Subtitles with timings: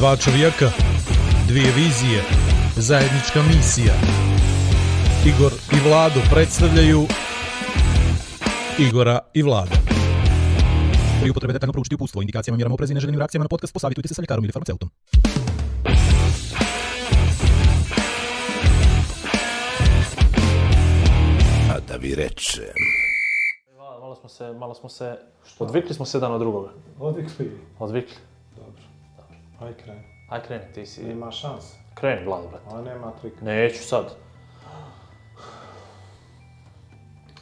[0.00, 0.70] Dva čovjeka,
[1.48, 2.22] dvije vizije,
[2.76, 3.94] zajednička misija.
[5.26, 7.06] Igor i Vlado predstavljaju
[8.78, 9.76] Igora i Vlada.
[11.20, 14.14] Pri upotrebe detaljno proučiti upustvo, indikacijama, mjerama oprezi i neželjenim reakcijama na podcast, posavitujte se
[14.14, 14.90] sa ljekarom ili farmaceutom.
[21.70, 22.72] A da vi reče.
[23.76, 25.16] Malo, malo smo se, malo smo se,
[25.58, 26.70] odvikli smo se jedan od drugoga.
[26.98, 27.50] Odvikli.
[27.78, 28.29] Odvikli.
[29.60, 30.00] Aj kreni.
[30.28, 31.76] Aj kreni, ti si, Nema šanse.
[31.94, 32.64] kreni Vlado, brate.
[32.68, 33.44] Ovo nema trika.
[33.44, 34.14] Neću sad.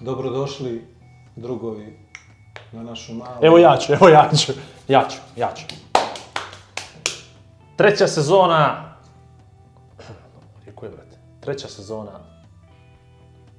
[0.00, 0.86] Dobrodošli
[1.36, 1.98] drugovi
[2.72, 3.38] na našu malu...
[3.42, 4.52] Evo ja ću, evo ja ću,
[4.88, 5.64] ja ću, ja ću.
[7.76, 8.94] Treća sezona...
[10.64, 11.18] Rijeku je, brate.
[11.40, 12.20] Treća sezona...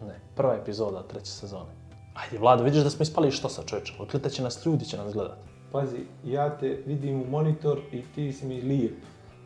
[0.02, 1.72] Ne, prva epizoda treće sezone.
[2.14, 3.96] Ajde, Vlado, vidiš da smo ispali što sa čovječem?
[4.00, 5.38] Odgledat će nas ljudi, će nas gledat.
[5.72, 8.94] Pazi, ja te vidim u monitor i ti si mi lijep.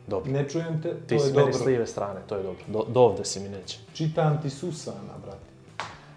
[0.06, 0.32] Dobro.
[0.32, 1.52] Ne čujem te, Ti to si je meni dobro.
[1.52, 2.62] s lijeve strane, to je dobro.
[2.68, 3.78] Do, do ovde si mi neće.
[3.92, 5.44] Čitam ti susana, brate.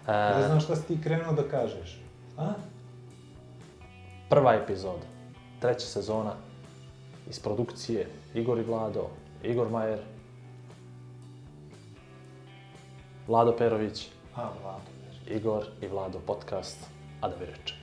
[0.08, 2.00] Ne E, znam šta si ti krenuo da kažeš.
[2.38, 2.52] A?
[4.30, 5.04] prva epizoda,
[5.60, 6.32] treća sezona,
[7.30, 9.06] iz produkcije Igor i Vlado,
[9.42, 9.98] Igor Majer,
[13.26, 14.84] Vlado Perović, A, Vlado.
[15.28, 16.78] Igor i Vlado podcast,
[17.20, 17.74] a da vi reče.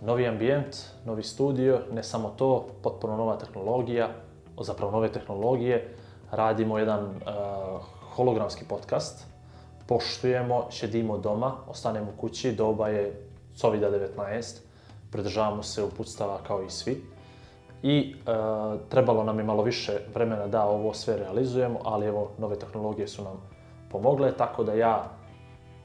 [0.00, 4.08] Novi ambijent, novi studio, ne samo to, potpuno nova tehnologija,
[4.60, 5.94] zapravo nove tehnologije.
[6.30, 7.16] Radimo jedan uh,
[8.14, 9.26] hologramski podcast,
[9.86, 14.58] poštujemo, šedimo doma, ostanemo kući, doba je COVID-19,
[15.10, 17.04] pridržavamo se uputstava kao i svi.
[17.82, 18.32] I e,
[18.88, 23.24] trebalo nam je malo više vremena da ovo sve realizujemo, ali evo, nove tehnologije su
[23.24, 23.42] nam
[23.90, 25.04] pomogle, tako da ja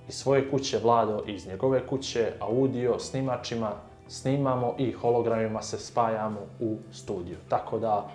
[0.07, 3.71] iz svoje kuće, Vlado iz njegove kuće, audio, snimačima,
[4.07, 7.37] snimamo i hologramima se spajamo u studiju.
[7.49, 8.09] Tako da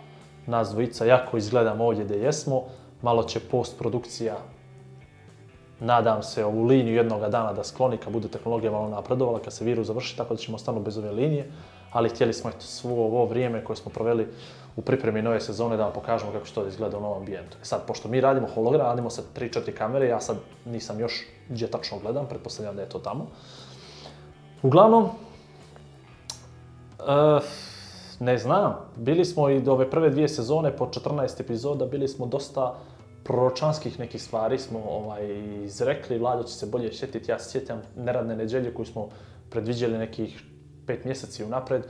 [0.47, 2.63] nas dvojica jako izgledamo ovdje gdje jesmo,
[3.03, 4.37] malo će postprodukcija
[5.81, 9.65] nadam se ovu liniju jednog dana da skloni kad bude tehnologija malo napredovala, kad se
[9.65, 11.53] virus završi, tako da ćemo ostanu bez ove linije.
[11.93, 14.27] Ali htjeli smo eto svo ovo vrijeme koje smo proveli
[14.77, 17.57] u pripremi nove sezone da vam pokažemo kako će to da izgleda u novom ambijentu.
[17.63, 21.71] E sad, pošto mi radimo hologram, radimo sa 3-4 kamere, ja sad nisam još gdje
[21.71, 23.27] tačno gledam, pretpostavljam da je to tamo.
[24.63, 25.09] Uglavnom,
[26.99, 27.41] e,
[28.21, 32.27] ne znam, bili smo i do ove prve dvije sezone po 14 epizoda, bili smo
[32.27, 32.75] dosta
[33.25, 35.27] proročanskih nekih stvari smo ovaj,
[35.65, 39.09] izrekli, Vlado će se bolje sjetiti, ja se sjećam neradne neđelje koju smo
[39.51, 40.43] predviđali nekih
[40.87, 41.83] pet mjeseci unapred,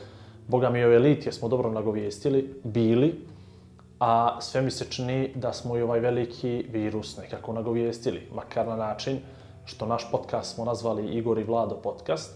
[0.49, 3.27] Boga mi o ove jer smo dobro nagovijestili, bili,
[4.01, 8.77] a sve mi se čini da smo i ovaj veliki virus nekako nagovijestili, makar na
[8.77, 9.19] način
[9.67, 12.35] što naš podcast smo nazvali Igor i Vlado podcast.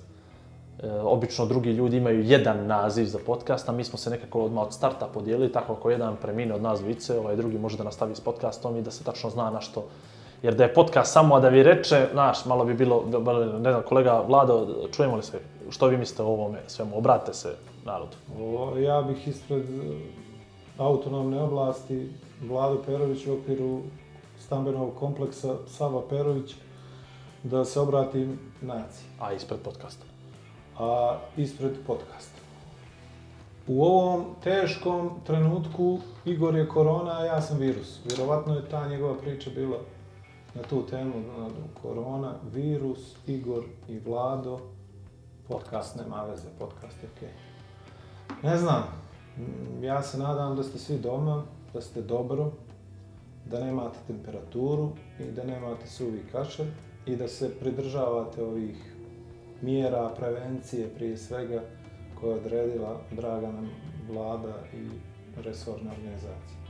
[0.83, 4.67] E, obično drugi ljudi imaju jedan naziv za podcast, a mi smo se nekako odmah
[4.67, 8.15] od starta podijelili, tako ako jedan premine od nas dvice, ovaj drugi može da nastavi
[8.15, 9.85] s podcastom i da se tačno zna na što.
[10.43, 13.05] Jer da je podcast samo, a da vi reče, znaš, malo bi bilo,
[13.61, 15.39] ne znam, kolega Vlado, čujemo li se,
[15.71, 17.55] što vi mislite o ovome svemu, obratite se
[17.85, 18.17] narodu.
[18.41, 19.99] O, ja bih ispred eh,
[20.79, 22.13] autonomne oblasti
[22.43, 23.81] Vlado Perović u okviru
[24.39, 26.55] stambenog kompleksa Sava Perović
[27.43, 30.05] da se obratim naciji, A ispred podcasta.
[30.79, 32.41] a ispred podcasta.
[33.67, 38.01] U ovom teškom trenutku Igor je korona, a ja sam virus.
[38.05, 39.79] Vjerovatno je ta njegova priča bila
[40.55, 41.49] na tu temu, na
[41.83, 44.59] korona, virus, Igor i Vlado,
[45.49, 47.33] podcast nema veze, podcast je okej.
[48.43, 48.83] Ne znam,
[49.83, 51.43] ja se nadam da ste svi doma,
[51.73, 52.51] da ste dobro,
[53.47, 54.91] da nemate temperaturu
[55.21, 56.69] i da nemate suvi kašelj
[57.07, 58.95] i da se pridržavate ovih
[59.63, 61.61] mjera prevencije prije svega
[62.21, 63.71] koje je odredila draga nam
[64.11, 64.89] vlada i
[65.43, 66.61] resorna organizacija.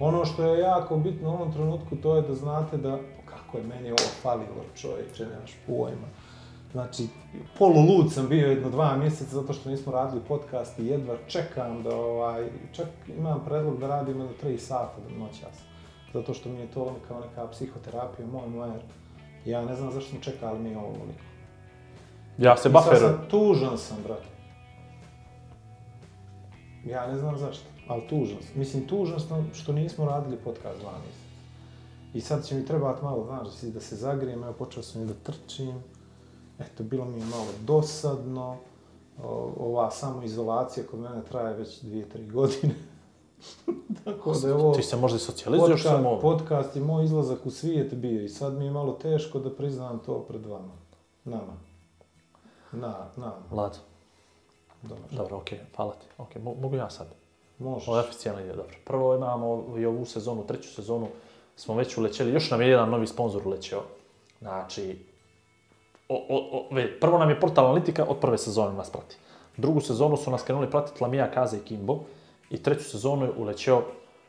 [0.00, 3.64] Ono što je jako bitno u ovom trenutku to je da znate da kako je
[3.64, 6.08] meni ovo falilo čovječe, nemaš pojma.
[6.72, 7.08] Znači,
[7.58, 11.96] polulud sam bio jedno dva mjeseca zato što nismo radili podcast i jedva čekam da
[11.96, 12.86] ovaj, čak
[13.18, 15.62] imam predlog da radimo do 3 sata noćas.
[16.14, 18.80] Zato što mi je to kao neka psihoterapija, moj mojer.
[19.44, 21.20] Ja ne znam zašto smo čekali mi ovo ovoliko.
[22.38, 23.00] Ja se bufferujem.
[23.00, 24.24] sam, tužan sam, brate.
[26.84, 28.52] Ja ne znam zašto, ali tužan sam.
[28.54, 31.24] Mislim, tužan sam što nismo radili podcast dva mjeseca.
[32.14, 35.02] I sad će mi trebati malo, znaš, da se- da se zagrijem, evo počeo sam
[35.02, 35.74] i da trčim.
[36.60, 38.56] Eto, bilo mi je malo dosadno.
[39.22, 42.74] O, ova samoizolacija kod mene traje već dvije, tri godine.
[44.04, 44.74] Tako da je ovo...
[44.74, 48.28] Ti se možda i socijalizuješ podcast, samo podcast je moj izlazak u svijet bio i
[48.28, 50.72] sad mi je malo teško da priznam to pred vama.
[51.24, 51.56] Nama.
[52.72, 53.42] Na, nama.
[53.50, 53.76] Vlado,
[54.82, 55.04] Dobro.
[55.10, 56.06] dobro, okej, hvala ti.
[56.18, 57.06] Okej, mo- mogu ja sad.
[57.58, 57.88] Možeš.
[57.88, 58.76] Ovo je oficijalna ideja, dobro.
[58.84, 61.08] Prvo imamo i ovu sezonu, treću sezonu,
[61.56, 63.82] smo već ulećeli, još nam je jedan novi sponsor ulećeo.
[64.40, 64.98] Znači,
[66.08, 69.16] o, o, o, ve, prvo nam je portal Analitika, od prve sezone nas prati.
[69.56, 71.98] Drugu sezonu su nas krenuli pratiti Lamija, Kaza i Kimbo.
[72.54, 73.82] I treću sezonu je ulećeo,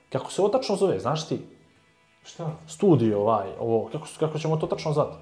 [0.10, 1.40] kako se ovo tačno zove, znaš ti?
[2.24, 2.52] Šta?
[2.68, 5.16] Studio ovaj, ovo, kako, kako ćemo to tačno zvati?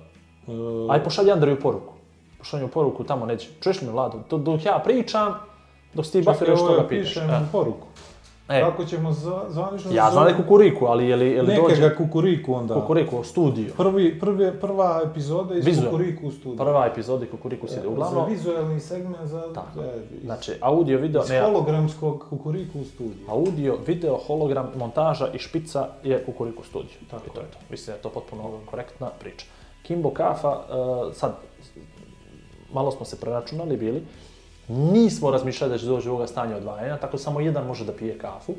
[0.47, 0.51] E,
[0.89, 1.93] Aj, pošalji Andreju poruku.
[2.37, 3.49] Pošalji mu poruku tamo neće.
[3.61, 4.19] Čuješ li me, Vlado?
[4.37, 5.33] Dok ja pričam,
[5.93, 7.07] dok si ti buffer Čekaj, još ovo toga ja pitaš.
[7.07, 7.87] pišem poruku.
[8.49, 11.47] E, Kako ćemo zva, zvanično ja znam da je kukuriku, ali je li, je li
[11.47, 12.73] Neka dođe ga kukuriku onda.
[12.73, 13.73] kukuriku studio?
[13.77, 15.85] Prvi, prvi, prva epizoda iz Vizual.
[15.85, 16.57] kukuriku u studiju.
[16.57, 17.87] Prva epizoda i kukuriku se ide.
[17.87, 19.53] Uglavnom, Za vizualni segment, za...
[19.53, 19.81] Tako.
[19.81, 19.85] e,
[20.17, 23.25] iz, znači, audio, video, iz ne, hologramskog kukuriku u studiju.
[23.29, 26.97] audio, video, hologram, montaža i špica je kukuriku studio.
[27.11, 27.57] Tako I to je to.
[27.69, 29.45] Mislim da je to potpuno korektna priča.
[29.83, 31.35] Kimbo Kafa, uh, sad,
[32.73, 34.03] malo smo se preračunali bili,
[34.67, 38.17] nismo razmišljali da će doći do ovoga stanja odvajanja, tako samo jedan može da pije
[38.17, 38.53] kafu.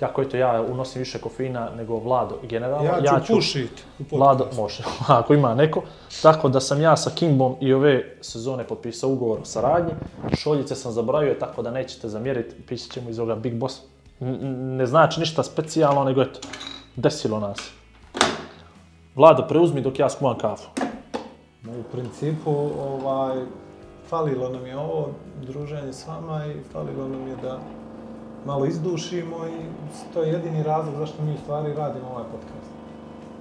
[0.00, 4.16] Kako eto ja unosim više kofeina nego Vlado generalno, Ja ću pušit u podcastu.
[4.16, 5.82] Vlado, može, ako ima neko.
[6.22, 9.92] Tako da sam ja sa Kimbom i ove sezone potpisao ugovor o saradnji.
[10.36, 13.80] Šoljice sam zaboravio, tako da nećete zamjeriti, pisat ćemo iz ovoga Big Boss.
[14.20, 16.40] N- ne znači ništa specijalno, nego eto,
[16.96, 17.70] desilo nas.
[19.14, 20.68] Vlado, preuzmi dok ja skuvam kafu.
[21.66, 22.50] U principu,
[22.80, 23.36] ovaj,
[24.10, 25.08] falilo nam je ovo
[25.42, 27.58] druženje s vama i falilo nam je da
[28.46, 29.60] malo izdušimo i
[30.14, 32.70] to je jedini razlog zašto mi u stvari radimo ovaj podcast.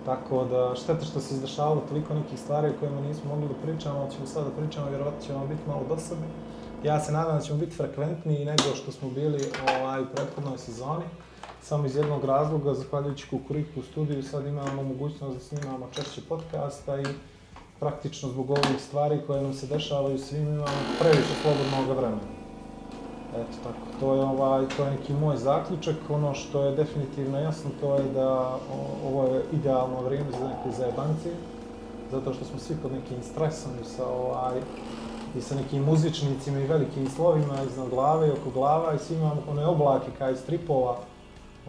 [0.05, 3.99] Tako da, šteta što se izdešavalo toliko nekih stvari o kojima nismo mogli da pričamo,
[3.99, 6.27] ali ćemo sad da pričamo, vjerovatno ćemo biti malo dosadni.
[6.83, 9.41] Ja se nadam da ćemo biti frekventniji nego što smo bili
[9.79, 11.05] ovaj, u prethodnoj sezoni.
[11.61, 17.05] Samo iz jednog razloga, zahvaljujući Kukuriku studiju, sad imamo mogućnost da snimamo češće podcasta i
[17.79, 22.39] praktično zbog ovih stvari koje nam se dešavaju svim imamo previše slobodnog vremena.
[23.35, 25.95] Eto tako, to je ovaj, to je neki moj zaključak.
[26.09, 28.29] Ono što je definitivno jasno to je da
[28.73, 31.33] o, ovo je idealno vrijeme za neke zajebancije,
[32.11, 34.59] zato što smo svi pod nekim stresom i sa ovaj
[35.37, 39.41] i sa nekim muzičnicima i velikim slovima iznad glave i oko glava i svi imamo
[39.49, 40.97] one oblake kao iz stripova,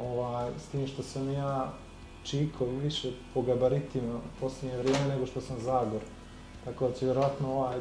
[0.02, 1.72] ovaj, s tim što sam ja
[2.22, 6.00] Čiko više po gabaritima u posljednje vrijeme nego što sam Zagor.
[6.64, 7.78] Tako da će vjerojatno ovaj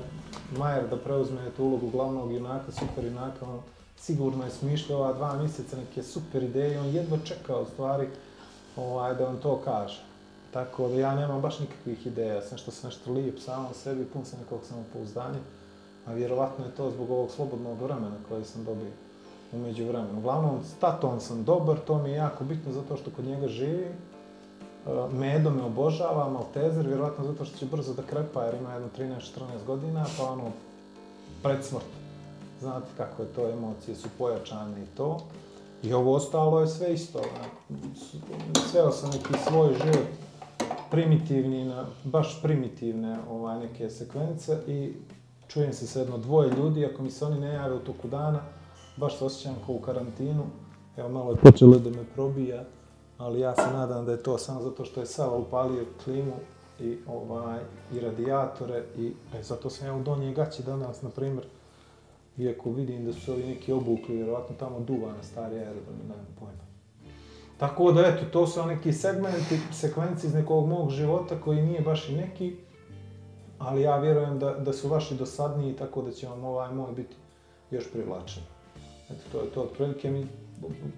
[0.58, 3.60] Majer da preuzme tu ulogu glavnog junaka, super junaka, on
[3.98, 8.08] sigurno je smišljao ova dva mjeseca neke super ideje, on jedva čekao stvari
[8.76, 10.04] ovaj, da on to kaže.
[10.54, 14.26] Tako da ja nemam baš nikakvih ideja, sam što sam nešto lijep samom sebi, pun
[14.26, 15.40] sam nekog samopouzdanja,
[16.06, 18.92] a vjerovatno je to zbog ovog slobodnog vremena koje sam dobio
[19.54, 20.20] umeđu vremenu.
[20.20, 23.94] Uglavnom, s tatom sam dobar, to mi je jako bitno zato što kod njega živim.
[24.88, 28.88] Eh, Medo me obožava, Maltezer, vjerovatno zato što će brzo da krepa jer ima jedno
[28.98, 30.44] 13-14 godina, pa ono,
[31.44, 31.86] pred smrt.
[32.60, 35.20] Znate kako je to, emocije su pojačane i to.
[35.84, 37.20] I ovo ostalo je sve isto.
[37.20, 37.80] Ono,
[38.72, 40.08] sveo sam neki svoj život
[40.92, 44.94] primitivni, na, baš primitivne ovaj, neke sekvence i
[45.48, 48.40] čujem se sa jedno dvoje ljudi, ako mi se oni ne jave u toku dana,
[48.98, 50.44] baš se osjećam kao u karantinu.
[50.98, 52.64] Evo malo je počelo da me probija,
[53.20, 56.34] ali ja se nadam da je to samo zato što je Sava upalio klimu
[56.80, 57.60] i ovaj
[57.94, 61.46] i radijatore i e, zato sam ja u donje gaći danas, na primjer,
[62.38, 66.28] iako vidim da su se ovi neki obukli, vjerovatno tamo duva na stari aerodrom, nemam
[66.40, 66.70] pojma.
[67.58, 72.10] Tako da, eto, to su neki segmenti, sekvenci iz nekog mog života koji nije baš
[72.10, 72.56] i neki,
[73.58, 77.16] ali ja vjerujem da, da su vaši dosadniji, tako da će vam ovaj moj biti
[77.72, 78.44] još privlačen.
[79.10, 80.28] Eto, to je to otprilike mi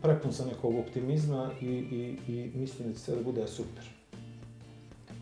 [0.01, 3.83] prepun sam nekog optimizma i, i, i mislim da će sve da bude super.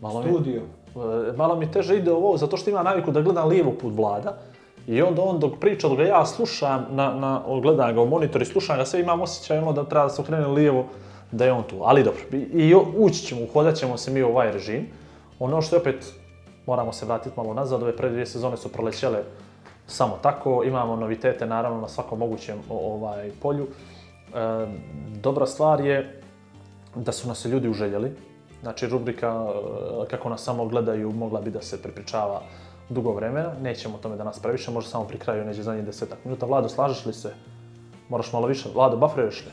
[0.00, 0.62] Malo mi, Studio.
[1.30, 4.38] e, malo mi teže ide ovo, zato što ima naviku da gledam lijevo put Vlada.
[4.86, 8.42] I onda on dok priča, dok ga ja slušam, na, na, gledam ga u monitor
[8.42, 10.86] i slušam ga, sve imam osjećaj ono da treba da se okrene lijevo,
[11.32, 11.76] da je on tu.
[11.82, 14.86] Ali dobro, i, i ući ćemo, uhodat ćemo se mi u ovaj režim.
[15.38, 16.12] Ono što je opet,
[16.66, 19.22] moramo se vratiti malo nazad, ove pre dvije sezone su prolećele
[19.86, 23.66] samo tako, imamo novitete naravno na svakom mogućem ovaj polju.
[24.34, 24.66] E,
[25.20, 26.20] dobra stvar je
[26.94, 28.12] da su nas ljudi uželjeli.
[28.62, 29.46] Znači, rubrika
[30.04, 32.42] e, kako nas samo gledaju mogla bi da se prepričava
[32.88, 33.52] dugo vremena.
[33.62, 36.46] Nećemo tome da nas previše, možda samo pri kraju neđe zadnjih desetak minuta.
[36.46, 37.32] Vlado, slažeš li se?
[38.08, 38.68] Moraš malo više.
[38.74, 39.52] Vlado, bufferuješ li?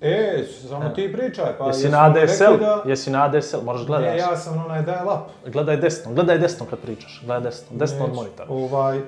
[0.00, 2.58] E, samo ti pričaj, pa Jesi na ADSL?
[2.60, 2.82] Da...
[2.86, 3.56] Jesi na ADSL?
[3.64, 4.10] Moraš gledaš.
[4.10, 5.52] Ne, ja sam onaj dial up.
[5.52, 7.22] Gledaj desno, gledaj desno kad pričaš.
[7.24, 8.20] Gledaj desno, desno od Neću.
[8.20, 8.48] monitora.
[8.50, 9.00] Ovaj,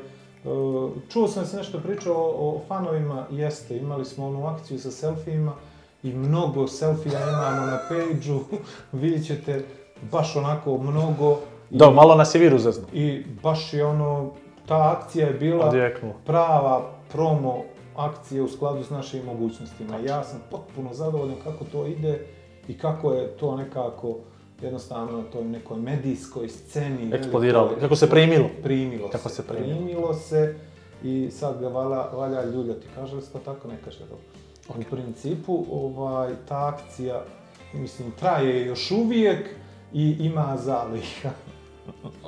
[1.08, 5.52] čuo sam se nešto pričao o, o fanovima, jeste, imali smo onu akciju sa selfijima
[6.02, 8.40] i mnogo selfija imamo na page-u,
[8.98, 9.64] vidjet ćete
[10.02, 11.38] baš onako mnogo
[11.70, 12.86] Da, malo nas je virus zezno.
[12.92, 14.30] i baš je ono,
[14.66, 16.12] ta akcija je bila Odjeknuo.
[16.26, 17.56] prava promo
[17.96, 19.96] akcije u skladu s našim mogućnostima.
[20.06, 22.26] Ja sam potpuno zadovoljan kako to ide
[22.68, 24.16] i kako je to nekako
[24.62, 27.14] jednostavno na toj nekoj medijskoj sceni.
[27.14, 27.76] Eksplodiralo.
[27.80, 28.48] Kako se primilo.
[28.62, 29.34] Primilo Kako se.
[29.34, 29.76] se primilo.
[29.76, 30.54] primilo se
[31.02, 32.86] i sad ga valja, valja ljuljati.
[32.94, 33.68] Kaže li se to tako?
[33.68, 34.24] Ne kaže dobro.
[34.68, 37.22] U principu, ovaj, ta akcija,
[37.72, 39.48] mislim, traje još uvijek
[39.92, 41.30] i ima zaliha.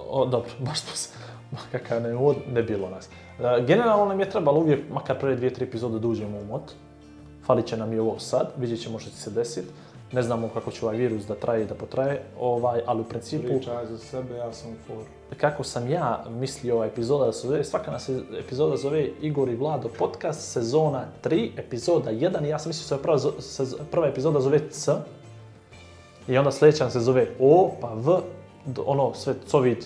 [0.09, 1.09] O, dobro, baš to se,
[1.51, 3.09] ma kakav ne, uvod, ne bilo nas.
[3.39, 6.63] E, generalno nam je trebalo uvijek, makar prve dvije, tri epizode da uđemo u mod.
[7.47, 9.69] Falit će nam i ovo sad, vidjet ćemo što će se desiti.
[10.13, 13.47] Ne znamo kako će ovaj virus da traje i da potraje, ovaj, ali u principu,
[13.47, 15.05] Pričaj za sebe, ja sam u foru.
[15.37, 19.49] kako sam ja mislio ova epizoda da se zove, svaka nas se epizoda zove Igor
[19.49, 23.77] i Vlado podcast, sezona 3, epizoda 1, i ja sam mislio da se prva, sez-
[23.91, 24.93] prva epizoda zove C,
[26.29, 28.19] i onda sljedeća se zove O, pa V,
[28.87, 29.79] ono sve covid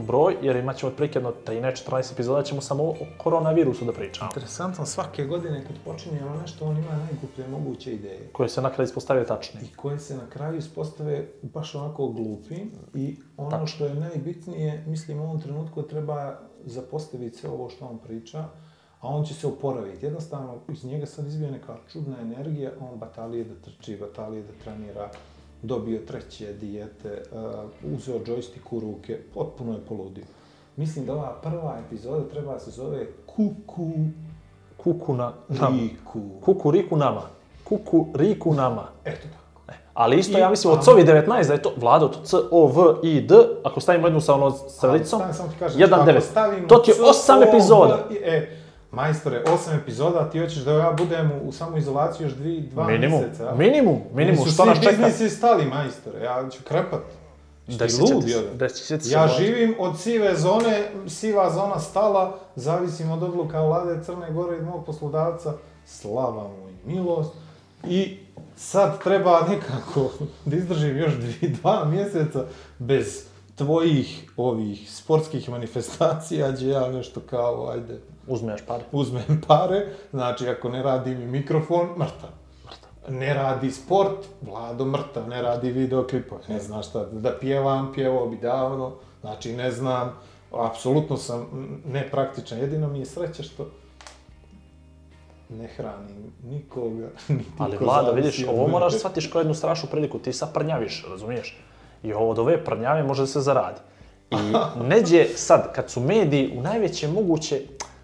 [0.00, 4.30] broj, jer imat ćemo otprilike jedno 13-14 epizoda, ćemo samo o koronavirusu da pričamo.
[4.34, 8.28] Interesantno, svake godine kad počinjemo nešto, on ima najgluplje moguće ideje.
[8.32, 9.60] Koje se nakraj ispostavio tačni.
[9.62, 13.66] I koje se na kraju ispostave baš onako glupim i ono Tačno.
[13.66, 18.44] što je najbitnije, mislim u ovom trenutku treba zapostaviti sve ovo što on priča,
[19.00, 20.06] a on će se oporaviti.
[20.06, 25.10] Jednostavno, iz njega sad izbije neka čudna energija, on batalije da trči, batalije da trenira,
[25.62, 30.24] dobio treće dijete, uh, uzeo džojstik u ruke, potpuno je poludio.
[30.76, 33.90] Mislim da ova prva epizoda treba se zove Kuku
[34.76, 35.76] Kuku na, nama.
[35.76, 36.20] Riku.
[36.40, 37.22] Kuku riku nama.
[37.64, 38.88] Kuku riku nama.
[39.04, 39.42] Eto tako.
[39.94, 42.66] Ali isto, I- ja mislim, od a- COVID-19 da je to, Vlado, to C, O,
[42.66, 46.04] V, I, D, ako stavimo jednu sa ono strelicom, Ali, samo ti kažem, 1, ako
[46.04, 46.20] 9.
[46.20, 47.98] stavimo To ti je C, 8 O, epizoda.
[48.22, 48.56] E,
[48.92, 53.54] majstore, 8 epizoda, ti hoćeš da ja budem u samoizolaciji još 2 dva Minimum, mjeseca.
[53.54, 54.90] minimum, minimum, Nisu što svi nas čeka?
[54.92, 57.00] biznisi stali, majstore, ja ću krepat.
[57.66, 58.42] Ti Desit lud, ćete se- jel?
[58.54, 64.04] desit ćete se, Ja živim od sive zone, siva zona stala, zavisim od odluka vlade
[64.04, 65.52] Crne Gore i mog poslodavca,
[65.86, 67.32] slava mu i milost.
[67.84, 68.16] I
[68.56, 70.10] sad treba nekako
[70.44, 72.44] da izdržim još dvi, dva mjeseca
[72.78, 73.24] bez
[73.64, 78.84] tvojih ovih sportskih manifestacija, gdje ja nešto kao, ajde, Uzmeš pare.
[78.92, 82.30] uzmem pare, znači ako ne radi mi mikrofon, mrtav.
[83.08, 88.36] Ne radi sport, Vlado mrtav, ne radi videoklipove, ne zna šta, da pjevam, pjevao bi
[88.36, 90.12] davno, znači ne znam,
[90.52, 91.46] apsolutno sam
[91.86, 93.66] nepraktičan, jedino mi je sreća što
[95.48, 100.18] ne hranim nikoga, niti Ali Vlada, zavisi vidiš, ovo moraš shvatiš kao jednu strašnu priliku.
[100.18, 101.58] Ti sad prnjaviš, razumiješ?
[102.02, 103.80] I ovo od ove prnjave može da se zaradi.
[104.30, 104.36] I
[104.84, 107.60] neđe sad, kad su mediji u najveće moguće,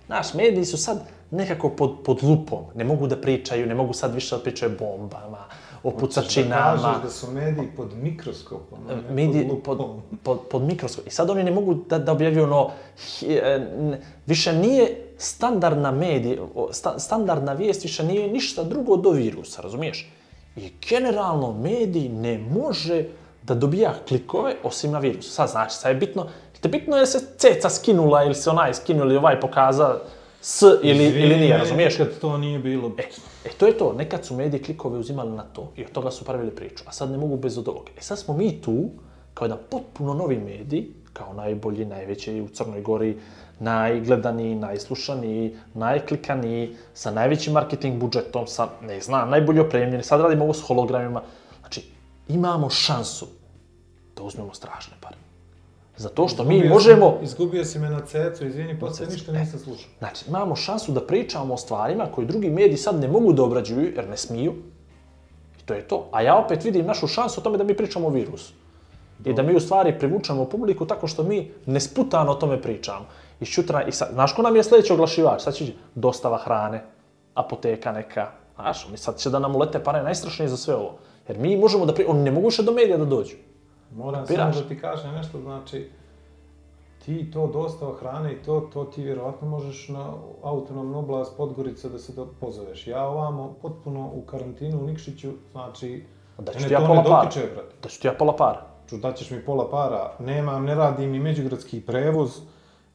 [0.06, 0.98] znaš, mediji su sad
[1.30, 2.58] nekako pod, pod lupom.
[2.74, 5.38] Ne mogu da pričaju, ne mogu sad više da pričaju o bombama,
[5.82, 6.82] o Hoćeš Da pucačinama.
[6.82, 10.02] kažeš da su mediji pod mikroskopom, ne mediji pod pod, lupom.
[10.22, 11.06] pod, pod mikroskop.
[11.06, 12.70] I sad oni ne mogu da, da objavljuju ono,
[13.28, 13.66] e,
[14.26, 16.38] više nije standardna medij,
[16.70, 20.10] sta, standardna vijest više nije ništa drugo do virusa, razumiješ?
[20.56, 23.04] I generalno medij ne može
[23.48, 25.30] da dobija klikove osim na virusu.
[25.30, 26.26] Sad znaš, sad je bitno,
[26.60, 29.98] te bitno je se ceca skinula ili se onaj skinuo ili ovaj pokaza
[30.40, 31.98] s ili, Izvini, ili nije, razumiješ?
[31.98, 32.92] Nikad to nije bilo.
[32.98, 33.02] E,
[33.44, 33.92] e, to je to.
[33.92, 36.84] Nekad su mediji klikove uzimali na to i od toga su pravili priču.
[36.86, 37.90] A sad ne mogu bez od ovoga.
[37.98, 38.90] E sad smo mi tu,
[39.34, 43.18] kao jedan potpuno novi medij, kao najbolji, najveći u Crnoj Gori,
[43.60, 50.02] najgledaniji, najslušaniji, najklikaniji, sa najvećim marketing budžetom, sa, ne znam, najbolje opremljeni.
[50.02, 51.22] Sad radimo ovo s hologramima.
[51.60, 51.82] Znači,
[52.28, 53.26] imamo šansu
[54.18, 55.16] da uzmemo strašne pare.
[55.96, 57.10] Zato što mi Izgubio možemo...
[57.10, 59.18] Sam, izgubio si me na cecu, izvini, poslije cecu.
[59.18, 59.90] ništa nisam slušao.
[59.98, 63.92] Znači, imamo šansu da pričamo o stvarima koje drugi mediji sad ne mogu da obrađuju,
[63.96, 64.54] jer ne smiju.
[65.60, 66.08] I to je to.
[66.12, 68.52] A ja opet vidim našu šansu o tome da mi pričamo o virusu.
[69.24, 73.06] I da mi u stvari privučemo publiku tako što mi nesputano o tome pričamo.
[73.40, 75.42] I šutra, i sad, znaš ko nam je sljedeći oglašivač?
[75.42, 76.84] Sad će dostava hrane,
[77.34, 78.30] apoteka neka.
[78.54, 80.98] Znaš, oni sad će da nam ulete pare najstrašnije za sve ovo.
[81.28, 82.04] Jer mi možemo da pri...
[82.08, 83.36] Oni ne mogu više do medija da dođu.
[83.96, 84.54] Moram Kapiraš?
[84.54, 85.90] samo da ti kažem nešto, znači,
[87.04, 91.98] ti to dostava hrane i to, to ti vjerovatno možeš na autonomnu oblast Podgorica da
[91.98, 92.86] se do, pozoveš.
[92.86, 96.04] Ja ovamo potpuno u karantinu u Nikšiću, znači,
[96.38, 97.24] Da ću ti ja pola ne para.
[97.24, 97.74] dotiče, brate.
[97.82, 98.66] Da ću ti ja pola para.
[98.88, 102.40] Ču, daćeš mi pola para, nemam, ne radim ni međugradski prevoz.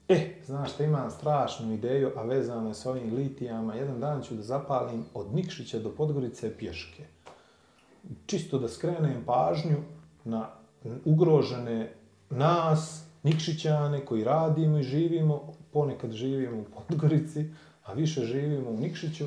[0.08, 3.76] E, znaš šta, imam strašnu ideju, a vezano je s ovim litijama.
[3.76, 7.04] Jedan dan ću da zapalim od Nikšića do Podgorice pješke.
[8.26, 9.78] Čisto da skrenem pažnju
[10.24, 10.50] na
[11.06, 11.92] ugrožene
[12.30, 17.46] nas, Nikšićane, koji radimo i živimo, ponekad živimo u Podgorici,
[17.86, 19.25] a više živimo u Nikšiću,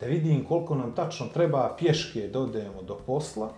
[0.00, 3.52] da vidim koliko nam tačno treba pješke da odemo do posla,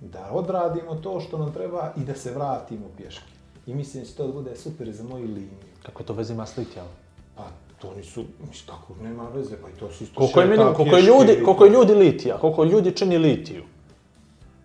[0.00, 3.32] da odradimo to što nam treba i da se vratimo pješke.
[3.66, 5.66] I mislim da će to da bude super za moju liniju.
[5.82, 6.90] Kako to vezi ima s litijama?
[7.36, 7.44] Pa,
[7.80, 10.96] To nisu, mislim, kako nema veze, pa i to su isto Koliko je, minimum, koliko
[10.96, 13.64] je ljudi, koliko je ljudi litija, koliko ljudi čini litiju.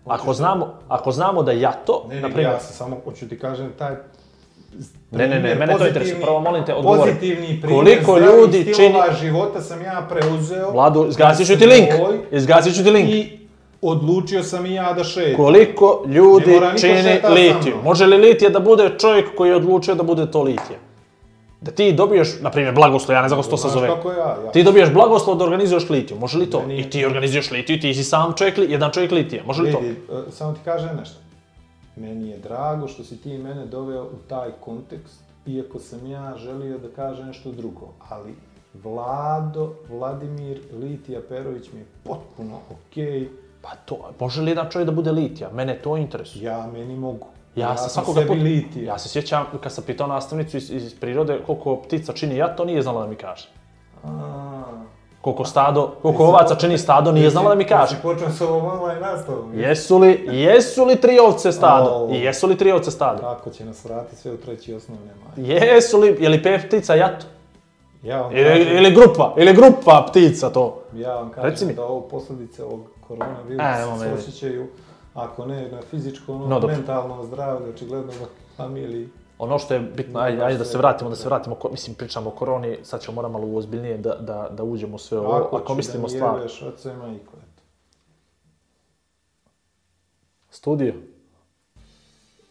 [0.06, 3.38] Ako znamo, ako znamo da jato, Ne, na ne, primjer, ja se samo hoću ti
[3.38, 3.94] kažem taj
[5.10, 6.20] Ne, ne, ne, mene to interesuje.
[6.20, 7.00] Prvo molim te, odgovori.
[7.00, 10.70] Pozitivni primjer Koliko ljudi čini- života sam ja preuzeo.
[10.70, 11.88] Vladu, izgasit ću ti link.
[11.96, 13.10] svoj Izgasit ću ti link.
[13.10, 13.38] I
[13.82, 15.36] odlučio sam i ja da šetam.
[15.36, 17.76] Koliko ljudi Ne čini litiju?
[17.84, 20.78] Može li litija da bude čovjek koji je odlučio da bude to litija?
[21.62, 23.88] Da ti dobiješ, na primjer, blagoslov, ja ne znam kako se to se Znaš zove.
[23.88, 24.50] kako ja, ja.
[24.52, 26.60] Ti dobiješ blagoslov da organizuješ litiju, može li to?
[26.60, 29.78] Meni I ti organizuješ litiju, ti si sam čovjek, jedan čovjek litije, može li to?
[29.78, 31.16] Vidi, e, samo ti kažem nešto.
[31.96, 36.78] Meni je drago što si ti mene doveo u taj kontekst, iako sam ja želio
[36.78, 37.88] da kažem nešto drugo.
[38.08, 38.34] Ali
[38.74, 43.28] Vlado, Vladimir, Litija Perović mi je potpuno okej.
[43.62, 45.50] Pa to, može li jedan čovjek da bude litija?
[45.52, 46.44] Mene to interesuje.
[46.44, 47.26] Ja meni mogu.
[47.56, 48.84] Ja, se sam svakoga Litija.
[48.84, 52.64] ja se sjećam kad sam pitao nastavnicu iz, iz prirode koliko ptica čini ja, to
[52.64, 53.48] nije znala da mi kaže.
[54.04, 54.62] A,
[55.20, 57.92] Koliko stado, koliko ovaca čini stado, nije znala da mi kaže.
[57.92, 59.58] jesi počeo s ovom online nastavom?
[59.60, 62.08] Jesu li, jesu li tri ovce stado?
[62.12, 63.20] I jesu li tri ovce stado?
[63.20, 65.48] Kako će nas vratiti sve u treći osnovne maje?
[65.48, 67.26] Jesu li, je li pet ptica jato?
[68.02, 70.82] Ja vam Ili, kažem, ili grupa, ili grupa ptica to?
[70.94, 71.74] ja vam kažem Reci mi.
[71.74, 74.66] da ovo posljedice ovog koronavirusa se osjećaju,
[75.14, 76.76] ako ne na fizičko, ono No, dobro.
[76.76, 78.26] mentalno zdravlje, očigledno na
[78.56, 79.08] familiji.
[79.38, 82.30] Ono što je bitno, ajde, ajde da se vratimo, da se vratimo, ko- mislim, pričamo
[82.30, 85.66] o koroni, sad ćemo moramo malo ozbiljnije da, da, da uđemo sve ovo, Ako, ako
[85.66, 86.36] ću mislimo da mi stvar.
[86.36, 87.62] jebeš oca i majku, eto.
[90.50, 90.94] Studio?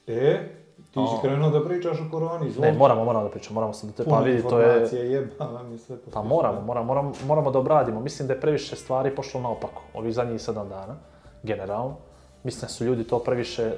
[0.07, 0.49] E,
[0.85, 2.67] ti si krenuo da pričaš o koroni, izvoli.
[2.67, 5.03] Ne, moramo, moramo da pričamo, moramo se da te, pa Puno vidi, to je, informacija,
[5.03, 5.97] jebala mi sve.
[6.13, 7.99] Pa moramo, moramo, moramo, moramo da obradimo.
[7.99, 10.95] Mislim da je previše stvari pošlo naopako ovih zadnjih sedam dana,
[11.43, 11.95] generalno.
[12.43, 13.63] Mislim da su ljudi to previše...
[13.63, 13.73] e,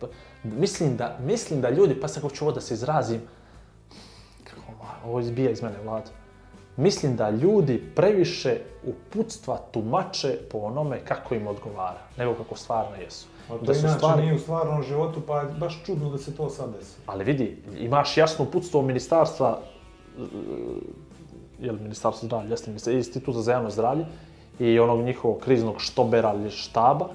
[0.00, 0.06] p-
[0.44, 3.20] mislim, da, mislim da ljudi, pa sad kako ću ovo da se izrazim,
[4.44, 4.62] kako,
[5.06, 6.10] ovo izbija iz mene, Vlado.
[6.76, 13.26] Mislim da ljudi previše uputstva tumače po onome kako im odgovara, nego kako stvarno jesu.
[13.46, 16.18] A to Da su inače stvari- nije u stvarnom životu, pa je baš čudno da
[16.18, 16.96] se to sad desi.
[17.06, 19.58] Ali vidi, imaš jasno uputstvo ministarstva,
[20.18, 20.22] e,
[21.60, 24.04] jel, ministarstvo zdravlja, jeste ministar- instituta za javno zdravlje
[24.58, 27.08] i onog njihovog kriznog štobera ili štaba,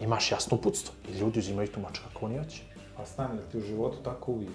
[0.00, 0.94] imaš jasno uputstvo.
[1.08, 2.62] I ljudi uzimaju tumač kako oni hoće.
[2.98, 4.52] A stani, ti u životu tako uvijek.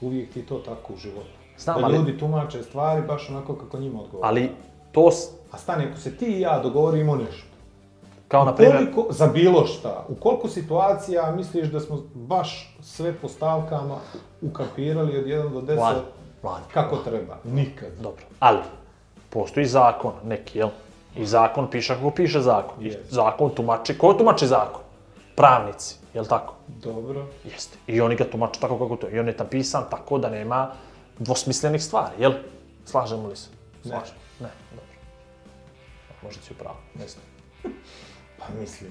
[0.00, 1.30] Uvijek ti to tako u životu.
[1.58, 4.28] Znam, da ali- ljudi tumače stvari baš onako kako njima odgovara.
[4.28, 4.50] Ali
[4.92, 5.10] to,
[5.52, 7.46] A stani, ako se ti i ja dogovorimo nešto,
[8.28, 13.12] kao na primjer, koliko, za bilo šta, u koliko situacija misliš da smo baš sve
[13.12, 13.98] po stavkama
[14.42, 15.96] ukapirali od 1 do 10 Vlad,
[16.42, 17.36] Vlad, kako treba?
[17.44, 17.88] Nikad.
[18.02, 18.58] dobro, ali
[19.30, 20.68] postoji zakon neki, jel?
[21.16, 22.82] I zakon piše kako piše zakon.
[22.82, 23.12] I Jest.
[23.12, 24.80] zakon tumači, ko tumači zakon?
[25.36, 26.54] Pravnici, jel tako?
[26.68, 27.26] Dobro.
[27.44, 27.78] Jeste.
[27.86, 29.16] I oni ga tumače tako kako to je.
[29.16, 30.72] I on je napisan tako da nema
[31.18, 32.32] dvosmislenih stvari, jel?
[32.84, 33.48] Slažemo li se?
[33.84, 33.90] Ne.
[33.90, 34.20] Slažemo.
[34.40, 34.86] Ne, dobro.
[36.22, 37.24] Možda si upravo, ne znam.
[38.38, 38.90] Pa mislim,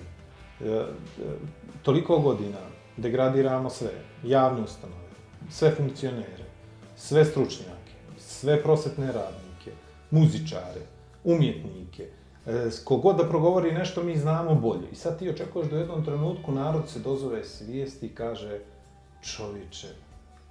[0.62, 0.86] e, e,
[1.84, 2.60] toliko godina
[2.98, 3.90] degradiramo sve,
[4.24, 5.10] javne ustanove,
[5.50, 6.46] sve funkcionere,
[6.96, 9.72] sve stručnjake, sve prosvetne radnike,
[10.12, 10.82] muzičare,
[11.24, 12.10] umjetnike,
[12.48, 14.90] E, kogod da progovori nešto mi znamo bolje.
[14.92, 18.60] I sad ti očekuješ da u jednom trenutku narod se dozove svijesti i kaže
[19.22, 19.88] čovječe,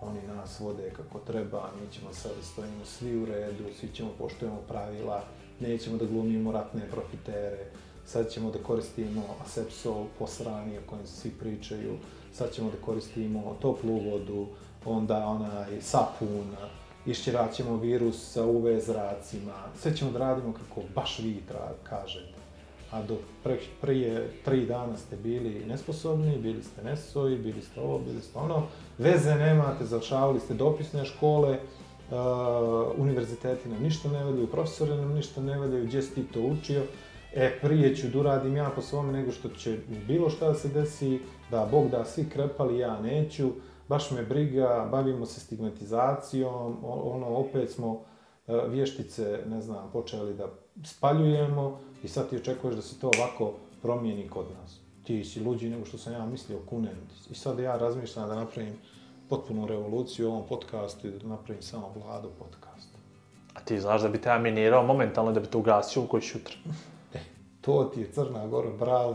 [0.01, 4.11] oni nas vode kako treba, mi ćemo sad da stojimo svi u redu, svi ćemo
[4.19, 5.23] poštujemo pravila,
[5.61, 7.67] nećemo da glumimo ratne profitere,
[8.07, 11.97] sad ćemo da koristimo asepsol posrani o kojem svi pričaju,
[12.33, 14.47] sad ćemo da koristimo toplu vodu,
[14.85, 16.57] onda onaj sapun,
[17.07, 22.43] išćeraćemo virus sa UV zracima, sve ćemo da radimo kako baš vi tra, kažete.
[22.91, 27.99] A do pre, prije tri dana ste bili nesposobni, bili ste nesoji, bili ste ovo,
[27.99, 28.63] bili ste ono,
[28.99, 31.59] veze nemate, završavali ste dopisne škole,
[32.11, 32.19] uh,
[32.97, 36.83] univerziteti nam ništa ne valjaju, profesori nam ništa ne valjaju, gdje si ti to učio,
[37.35, 40.69] e, prije ću da uradim ja po svome nego što će bilo šta da se
[40.69, 43.51] desi, da Bog da svi krepali, ja neću,
[43.93, 48.01] baš me briga, bavimo se stigmatizacijom, ono, opet smo
[48.47, 50.49] e, vještice, ne znam, počeli da
[50.85, 53.53] spaljujemo i sad ti očekuješ da se to ovako
[53.83, 54.81] promijeni kod nas.
[55.05, 57.33] Ti si luđi nego što sam ja mislio, kunem ti.
[57.33, 58.75] I sad ja razmišljam da napravim
[59.29, 62.89] potpunu revoluciju u ovom podcastu i da napravim samo vladu podcast.
[63.55, 66.23] A ti znaš da bi te ja minirao momentalno da bi te ugasio u koji
[66.23, 66.55] šutra.
[67.63, 68.69] To ti je Crna Gora,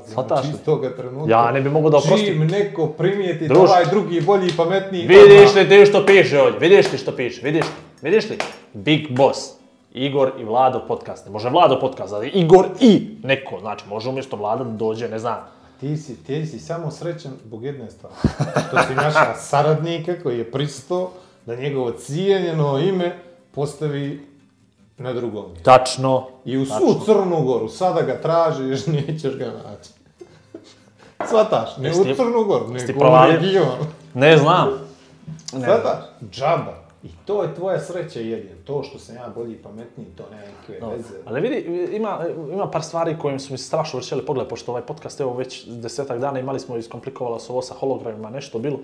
[0.08, 1.32] Shvataš znači iz toga trenutka.
[1.32, 2.28] Ja ne bi mogao da oprostim.
[2.28, 3.72] Čim neko primijeti da Druže.
[3.72, 6.60] ovaj drugi bolji i pametniji, Vidiš li ti što piše ovdje?
[6.60, 7.42] Vidiš li što piše?
[7.44, 7.72] Vidiš li?
[8.02, 8.38] Vidiš li?
[8.74, 9.40] Big Boss.
[9.94, 11.26] Igor i Vlado podcast.
[11.26, 13.60] Ne može Vlado podcast, ali Igor i neko.
[13.60, 15.38] Znači, može umjesto Vlada da dođe, ne znam.
[15.80, 18.16] Ti si, ti si samo srećan zbog jedne stvari.
[18.68, 21.12] Što si naša saradnika koji je pristo
[21.46, 23.20] da njegovo cijenjeno ime
[23.52, 24.27] postavi
[24.98, 25.64] na drugom mjestu.
[25.64, 26.28] Tačno.
[26.46, 27.06] I u svu tačno.
[27.06, 29.90] Crnu Goru, sada ga tražiš, nećeš ga naći.
[31.30, 33.78] Svataš, ne Jesi u Crnu Goru, nego u region.
[34.14, 34.70] Ne znam.
[35.54, 35.66] Ne.
[35.66, 36.88] Svataš, džaba.
[37.04, 38.56] I to je tvoja sreća jedin.
[38.66, 41.14] To što sam ja bolji i pametniji, to nema nikakve No, veze.
[41.26, 42.20] ali vidi, ima,
[42.54, 45.66] ima par stvari kojim su mi se strašno vršili pogled, pošto ovaj podcast, evo već
[45.68, 48.80] desetak dana imali smo, iskomplikovalo se ovo sa hologramima, nešto bilo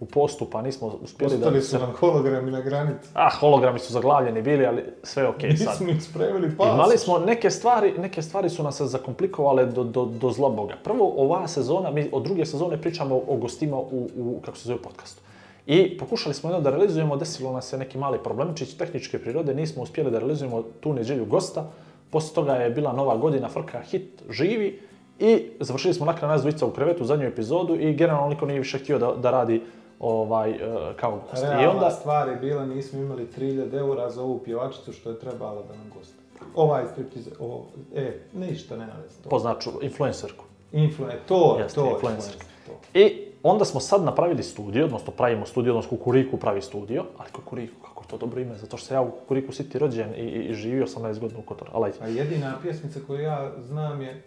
[0.00, 1.46] u postu, pa nismo uspjeli da...
[1.46, 3.08] Ostali su nam hologrami na granici.
[3.14, 5.68] Ah, hologrami su zaglavljeni bili, ali sve je okej sad.
[5.68, 6.74] Nismo ih spremili pas.
[6.74, 10.74] Imali smo neke stvari, neke stvari su nas se zakomplikovale do, do, do zloboga.
[10.84, 14.82] Prvo, ova sezona, mi od druge sezone pričamo o gostima u, u kako se zove,
[14.82, 15.22] podcastu.
[15.66, 19.82] I pokušali smo jedno da realizujemo, desilo nas je neki mali problemčić tehničke prirode, nismo
[19.82, 21.70] uspjeli da realizujemo tu nedjelju gosta.
[22.10, 24.80] Poslije toga je bila nova godina, frka, hit, živi
[25.18, 28.78] i završili smo nakon nas dvojica u krevetu, zadnju epizodu i generalno niko nije više
[28.78, 29.62] htio da, da radi
[30.00, 30.56] ovaj, e,
[30.96, 31.42] kao gost.
[31.42, 35.18] I Realna onda, stvar je bila, nismo imali 3000 eura za ovu pjevačicu što je
[35.18, 36.14] trebala da nam gosti.
[36.54, 39.22] Ovaj striptize, ovo, e, ništa, veze.
[39.22, 39.28] To.
[39.28, 40.44] poznaču, influencerku.
[40.72, 42.34] Influen, to, je, Jeste, to, influencer.
[42.66, 42.72] to.
[42.94, 47.74] I onda smo sad napravili studio, odnosno pravimo studio, odnosno Kukuriku pravi studio, ali Kukuriku,
[47.82, 50.44] kako je to dobro ime, zato što sam ja u Kukuriku City rođen i, i,
[50.50, 51.98] i živio 18 godina u Kotoru, ali ajde.
[52.00, 54.22] A jedina pjesmica koju ja znam je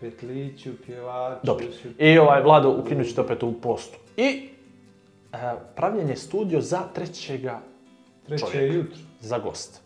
[0.00, 1.66] Petliću, pjevaču, Dobro.
[1.98, 3.98] I ovaj, Vlado, ukinut ću te opet u postu.
[4.16, 4.48] I
[5.76, 7.60] pravljenje studio za trećega
[8.26, 8.74] treće čovjeka.
[8.74, 8.96] jutro.
[9.20, 9.80] za gost.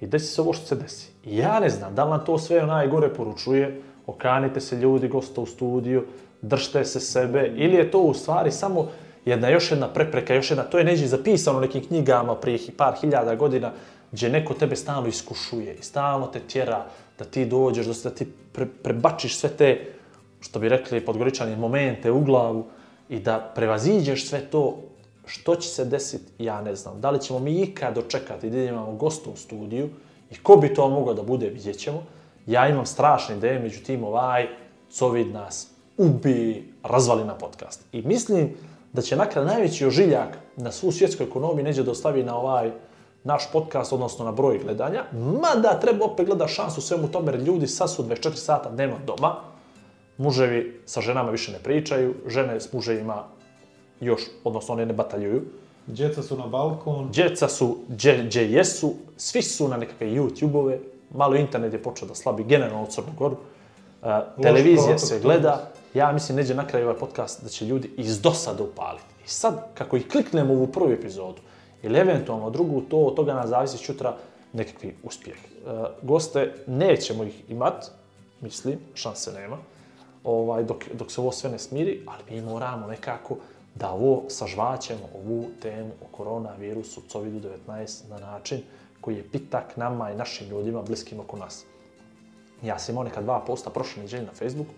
[0.00, 1.08] I desi se ovo što se desi.
[1.24, 5.40] I ja ne znam, da li nam to sve najgore poručuje, okanite se ljudi, gosta
[5.40, 6.04] u studiju,
[6.42, 8.88] držte se sebe, ili je to u stvari samo
[9.24, 12.94] jedna još jedna prepreka, još jedna, to je neđe zapisano u nekim knjigama prije par
[13.00, 13.72] hiljada godina,
[14.12, 16.86] gdje neko tebe stalno iskušuje i stalno te tjera
[17.18, 19.92] da ti dođeš, da, se- da ti pre, prebačiš sve te,
[20.40, 22.66] što bi rekli podgoričani, momente u glavu
[23.08, 24.76] i da prevaziđeš sve to
[25.26, 27.00] što će se desiti, ja ne znam.
[27.00, 29.88] Da li ćemo mi ikad dočekati da imamo gosta u studiju
[30.30, 32.02] i ko bi to mogao da bude, vidjet ćemo.
[32.46, 34.48] Ja imam strašne ideje, međutim ovaj
[34.90, 37.84] covid nas ubi, razvali na podcast.
[37.92, 38.54] I mislim
[38.92, 42.70] da će nakon najveći ožiljak na svu svjetsku ekonomiju neđe da ostavi na ovaj
[43.24, 45.04] naš podcast, odnosno na broj gledanja.
[45.12, 49.34] Mada treba opet gleda šansu svemu tome, jer ljudi sad su 24 sata dnevno doma,
[50.18, 53.24] muževi sa ženama više ne pričaju, žene s muževima
[54.00, 55.42] još, odnosno one ne bataljuju.
[55.86, 60.78] Djeca su na balkon, Djeca su gdje, gdje jesu, svi su na nekakve YouTube-ove,
[61.14, 63.36] malo internet je počeo da slabi generalno u Crnu Goru.
[64.02, 64.08] Uh,
[64.42, 68.20] televizija protok, se gleda, ja mislim neđe na kraju ovaj podcast da će ljudi iz
[68.20, 69.04] dosada upaliti.
[69.26, 71.38] I sad, kako ih kliknemo u prvu epizodu,
[71.82, 74.16] ili eventualno drugu, to od toga nas zavisi čutra
[74.52, 75.36] nekakvi uspjeh.
[75.36, 77.86] Uh, goste nećemo ih imat,
[78.40, 79.56] mislim, šanse nema,
[80.26, 83.36] ovaj, dok, dok se ovo sve ne smiri, ali mi moramo nekako
[83.74, 88.62] da ovo sažvaćemo, ovu temu o koronavirusu, COVID-19 na način
[89.00, 91.64] koji je pitak nama i našim ljudima bliskim oko nas.
[92.62, 94.70] Ja sam imao neka dva posta prošle neđelje na Facebooku,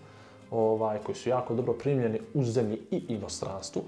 [0.51, 3.81] ovaj, koji su jako dobro primljeni u zemlji i inostranstvu.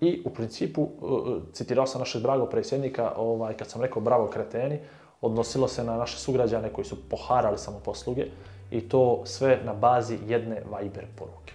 [0.00, 4.78] I u principu, e, citirao sam našeg dragog predsjednika, ovaj, kad sam rekao bravo kreteni,
[5.20, 8.26] odnosilo se na naše sugrađane koji su poharali samoposluge
[8.70, 11.52] i to sve na bazi jedne Viber poruke.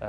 [0.00, 0.06] E,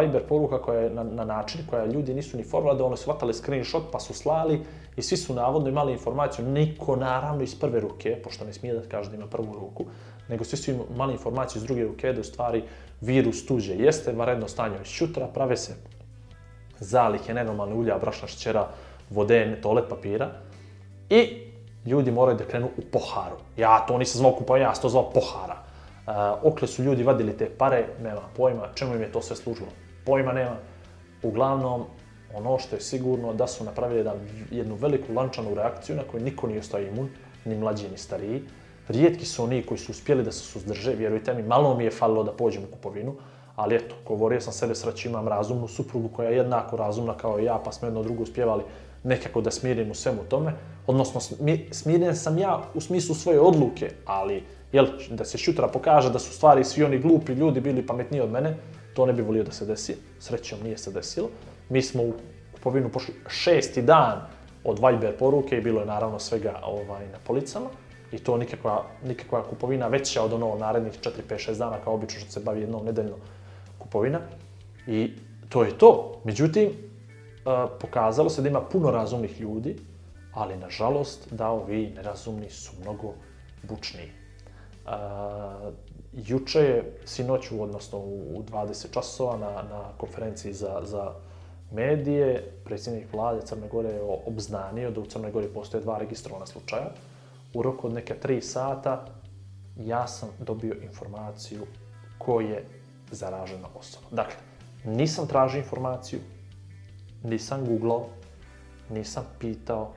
[0.00, 3.82] Viber poruka koja je na, na način koja ljudi nisu ni forwardovali, su vatali screenshot
[3.92, 4.60] pa su slali
[4.96, 8.88] i svi su navodno imali informaciju, niko naravno iz prve ruke, pošto ne smije da
[8.88, 9.84] kaže da ima prvu ruku,
[10.28, 12.62] nego svi su imali informaciju iz druge ruke da u stvari
[13.00, 15.74] virus tuđe jeste, varedno stanje iz šutra, prave se
[16.80, 18.68] zalihe nenormalne ulja, brašna šćera,
[19.10, 20.30] vode, toalet papira
[21.10, 21.51] i
[21.86, 23.36] ljudi moraju da krenu u poharu.
[23.56, 25.56] Ja to nisam zvao kupanja, ja sam to zvao pohara.
[26.06, 26.14] Uh,
[26.52, 29.68] okle su ljudi vadili te pare, nema pojma, čemu im je to sve služilo.
[30.06, 30.56] Pojma nema.
[31.22, 31.84] Uglavnom,
[32.34, 34.16] ono što je sigurno da su napravili jedan,
[34.50, 37.08] jednu veliku lančanu reakciju na koju niko nije ostao imun,
[37.44, 38.42] ni mlađi ni stariji.
[38.88, 42.24] Rijetki su oni koji su uspjeli da se suzdrže, vjerujte mi, malo mi je falilo
[42.24, 43.14] da pođem u kupovinu,
[43.56, 47.44] ali eto, govorio sam sebe sreći, imam razumnu suprugu koja je jednako razumna kao i
[47.44, 48.62] ja, pa smo jedno drugo uspjevali
[49.04, 50.52] nekako da smirim u svemu tome.
[50.86, 51.20] Odnosno,
[51.70, 56.32] smiren sam ja u smislu svoje odluke, ali jel, da se šutra pokaže da su
[56.32, 58.56] stvari svi oni glupi ljudi bili pametniji od mene,
[58.94, 59.96] to ne bi volio da se desi.
[60.18, 61.28] Srećom nije se desilo.
[61.68, 62.12] Mi smo u
[62.54, 64.20] kupovinu pošli šesti dan
[64.64, 67.66] od Viber poruke i bilo je naravno svega ovaj, na policama.
[68.12, 72.20] I to nikakva, nikakva kupovina veća od ono narednih 4, 5, 6 dana kao obično
[72.20, 73.16] što se bavi jednom nedeljno
[73.78, 74.20] kupovina.
[74.86, 75.10] I
[75.48, 76.20] to je to.
[76.24, 76.70] Međutim,
[77.46, 79.76] Eh, pokazalo se da ima puno razumnih ljudi,
[80.32, 83.12] ali nažalost da ovi nerazumni su mnogo
[83.62, 84.10] bučniji.
[84.84, 84.92] Uh,
[86.12, 91.14] juče je sinoću, odnosno u 20 časova na, na konferenciji za, za
[91.70, 96.90] medije, predsjednik vlade Crne Gore je obznanio da u Crnoj Gori postoje dva registrovana slučaja
[97.54, 99.06] u roku od neka tri sata
[99.76, 101.66] ja sam dobio informaciju
[102.18, 102.64] ko je
[103.10, 104.06] zaražena osoba.
[104.10, 104.36] Dakle,
[104.84, 106.20] nisam tražio informaciju,
[107.22, 108.06] nisam googlao,
[108.90, 109.92] nisam pitao,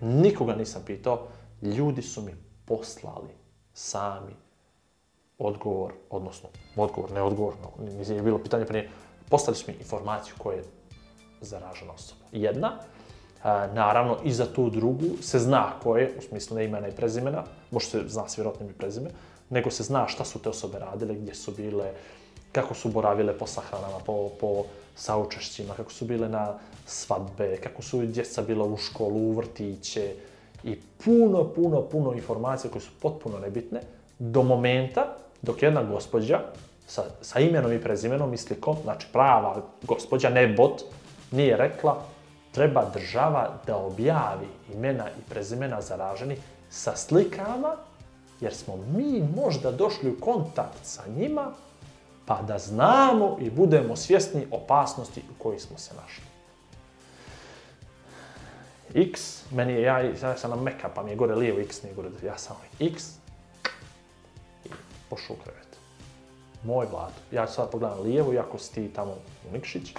[0.00, 1.26] nikoga nisam pitao,
[1.62, 2.32] ljudi su mi
[2.64, 3.30] poslali
[3.74, 4.34] sami
[5.38, 8.90] odgovor, odnosno odgovor, ne odgovor, no, nije bilo pitanje prije,
[9.30, 10.64] poslali su mi informaciju ko je
[11.40, 12.20] zaražena osoba.
[12.32, 12.72] Jedna,
[13.42, 16.96] a, naravno, i za tu drugu se zna ko je, u smislu ne imena i
[16.96, 19.10] prezimena, možda se zna s vjerojatnim i prezime,
[19.50, 21.92] nego se zna šta su te osobe radile, gdje su bile,
[22.52, 24.64] kako su boravile po sahranama, po, po
[25.00, 30.14] saučešćima, kako su bile na svadbe, kako su djeca bila u školu, u vrtiće
[30.64, 33.80] i puno, puno, puno informacija koje su potpuno nebitne
[34.18, 36.40] do momenta dok jedna gospođa
[36.86, 40.82] sa, sa imenom i prezimenom i slikom, znači prava gospođa, ne bot,
[41.30, 42.02] nije rekla
[42.52, 46.36] treba država da objavi imena i prezimena zaraženi
[46.70, 47.76] sa slikama,
[48.40, 51.52] jer smo mi možda došli u kontakt sa njima,
[52.30, 56.24] pa da znamo i budemo svjesni opasnosti u kojoj smo se našli.
[58.94, 61.94] X, meni je, ja, ja sam na meka, pa mi je gore lijevo, X nije
[61.94, 63.14] gore, ja sam X,
[64.64, 64.68] i
[65.08, 65.76] pošao u krevet.
[66.64, 67.12] Moj vlad.
[67.32, 69.12] Ja ću sad pogledam lijevo, iako si ti tamo
[69.48, 69.94] u Nikšić,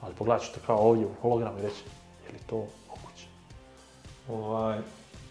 [0.00, 1.84] ali pogledat ću te kao ovdje u hologramu i reći,
[2.26, 2.56] je li to
[2.88, 3.26] moguće?
[4.28, 4.78] Ovaj,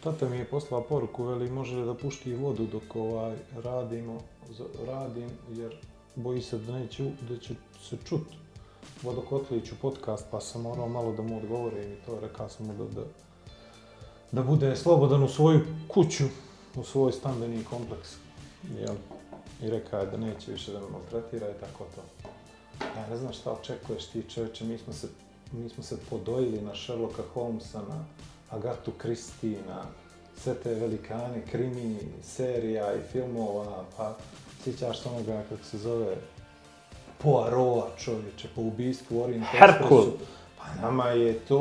[0.03, 4.17] tata mi je poslala poruku, veli, može da pušti vodu dok ovaj, radimo,
[4.87, 7.53] radim, jer boji se da neće, da će
[7.89, 8.27] se čut
[9.03, 12.83] vodokotliću podcast, pa sam morao malo da mu odgovorim i to rekao sam mu da,
[12.83, 13.05] da,
[14.31, 16.23] da bude slobodan u svoju kuću,
[16.75, 18.15] u svoj stambeni kompleks.
[18.79, 18.95] Jel?
[19.61, 22.01] I rekao je da neće više da me maltretira i tako to.
[22.97, 25.07] Ja ne znam šta očekuješ ti čovječe, mi smo se,
[25.51, 28.05] mi smo se podojili na Sherlocka Holmesa, na
[28.49, 29.83] Agatu Christie, na
[30.37, 34.17] sve te velikane krimi, serija i filmova, pa
[34.63, 36.15] sjećaš se onoga kako se zove
[37.17, 40.05] Poirot čovječe, po ubistvu Orient Herkul.
[40.57, 41.59] Pa nama je to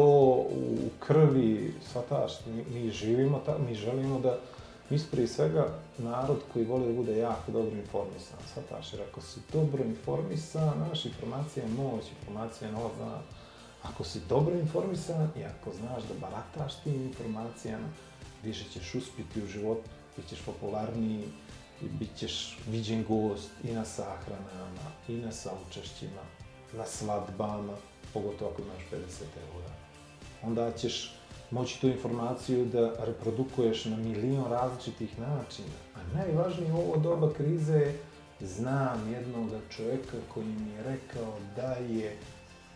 [0.51, 4.39] u krvi, shvataš, mi, mi živimo, ta, mi želimo da,
[4.91, 9.21] mi smo prije svega narod koji voli da bude jako dobro informisan, shvataš, jer ako
[9.21, 13.23] si dobro informisan, znaš, informacija je moć, informacija je znaš.
[13.83, 17.89] Ako si dobro informisan i ako znaš da barataš tim informacijama,
[18.43, 19.83] više ćeš uspjeti u životu,
[20.17, 21.25] bit ćeš popularniji,
[21.83, 26.23] i bit ćeš viđen gost i na sahranama, i na saučešćima,
[26.77, 27.73] na svadbama,
[28.15, 29.23] pogotovo ako imaš 50
[29.55, 29.71] eura.
[30.43, 31.15] Onda ćeš
[31.51, 35.77] moći tu informaciju da reprodukuješ na milion različitih načina.
[35.95, 37.99] A najvažnije u ovo doba krize je
[38.41, 42.17] znam jednog čovjeka koji mi je rekao da je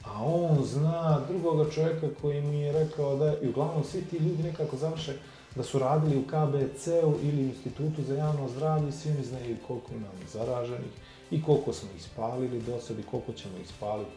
[0.04, 4.16] a on zna drugoga čovjeka koji mi je rekao da je, i uglavnom svi ti
[4.16, 5.12] ljudi nekako završe
[5.56, 9.92] da su radili u KBC-u ili Institutu za javno zdravlje i svi mi znaju koliko
[9.92, 10.92] imamo zaraženih
[11.30, 14.10] i koliko smo ispalili do sada i koliko ćemo ispaliti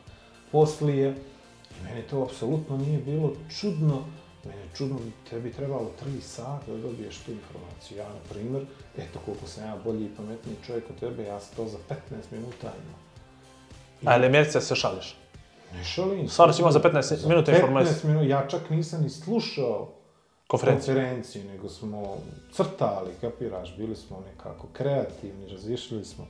[0.51, 1.15] poslije.
[1.79, 4.03] I meni to apsolutno nije bilo čudno.
[4.45, 4.97] Meni je čudno,
[5.29, 7.97] tebi trebalo 3 sata da dobiješ tu informaciju.
[7.97, 8.65] Ja, na primjer,
[8.97, 11.95] eto koliko sam ja bolji i pametniji čovjek od tebe, ja sam to za 15
[12.31, 14.13] minuta imao.
[14.13, 15.15] A ili mjerce se šališ?
[15.73, 16.29] Ne šalim.
[16.29, 17.93] Stvarno si imao za 15 minuta informaciju.
[17.93, 19.96] 15 minuta, ja čak nisam ni slušao
[20.47, 20.95] Konferenciju.
[20.95, 22.17] konferenciju, nego smo
[22.51, 26.25] crtali, kapiraš, bili smo nekako kreativni, razvišljali smo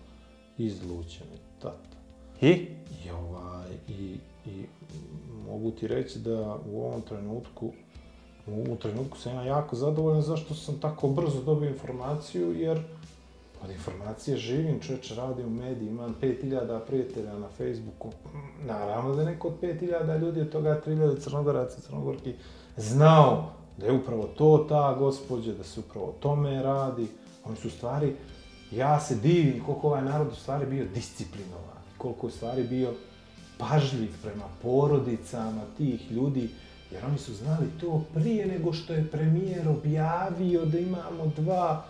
[0.58, 1.98] izlučeni, tata.
[2.42, 2.68] I?
[3.06, 4.66] I, ovaj, i, i
[5.48, 7.72] mogu ti reći da u ovom trenutku,
[8.48, 12.82] u ovom trenutku sam ja jako zadovoljan zašto sam tako brzo dobio informaciju, jer
[13.64, 18.12] od informacije živim, čovječ radi u mediji, imam 5000 prijatelja na Facebooku.
[18.66, 22.34] Naravno da neko od 5000 ljudi, od toga 3000 crnogoraca, crnogorki,
[22.78, 27.08] znao da je upravo to ta gospođa, da se upravo o tome radi.
[27.46, 28.16] Oni su stvari,
[28.72, 32.94] ja se divim koliko ovaj narod u stvari bio disciplinovan, koliko u stvari bio
[33.58, 36.50] pažljiv prema porodicama tih ljudi,
[36.92, 41.86] jer oni su znali to prije nego što je premijer objavio da imamo dva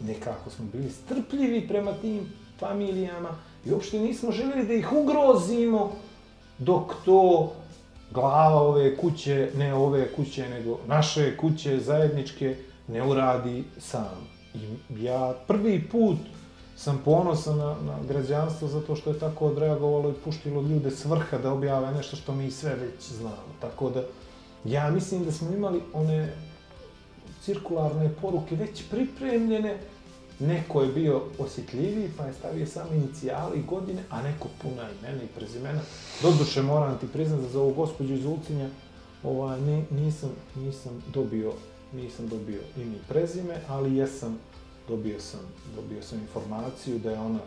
[0.00, 3.28] nekako smo bili strpljivi prema tim familijama
[3.64, 5.92] i uopšte nismo željeli da ih ugrozimo
[6.58, 7.52] dok to
[8.10, 12.56] glava ove kuće, ne ove kuće, nego naše kuće zajedničke
[12.88, 14.28] ne uradi sam.
[14.54, 16.18] I ja prvi put
[16.76, 21.38] sam ponosan na, na građanstvo zato što je tako odreagovalo i puštilo ljude s vrha
[21.38, 23.52] da objave nešto što mi sve već znamo.
[23.60, 24.02] Tako da
[24.64, 26.32] ja mislim da smo imali one
[27.42, 29.78] cirkularne poruke već pripremljene,
[30.38, 35.22] neko je bio osjetljiviji pa je stavio samo inicijali i godine, a neko puna imena
[35.22, 35.80] i prezimena.
[36.22, 38.68] Doduše moram ti priznat da za ovu gospođu iz Ulcinja
[39.22, 41.52] ovaj, ne, nisam, nisam dobio
[41.92, 44.38] nisam dobio ime i prezime, ali jesam,
[44.88, 45.40] dobio sam,
[45.76, 47.38] dobio sam informaciju da je ona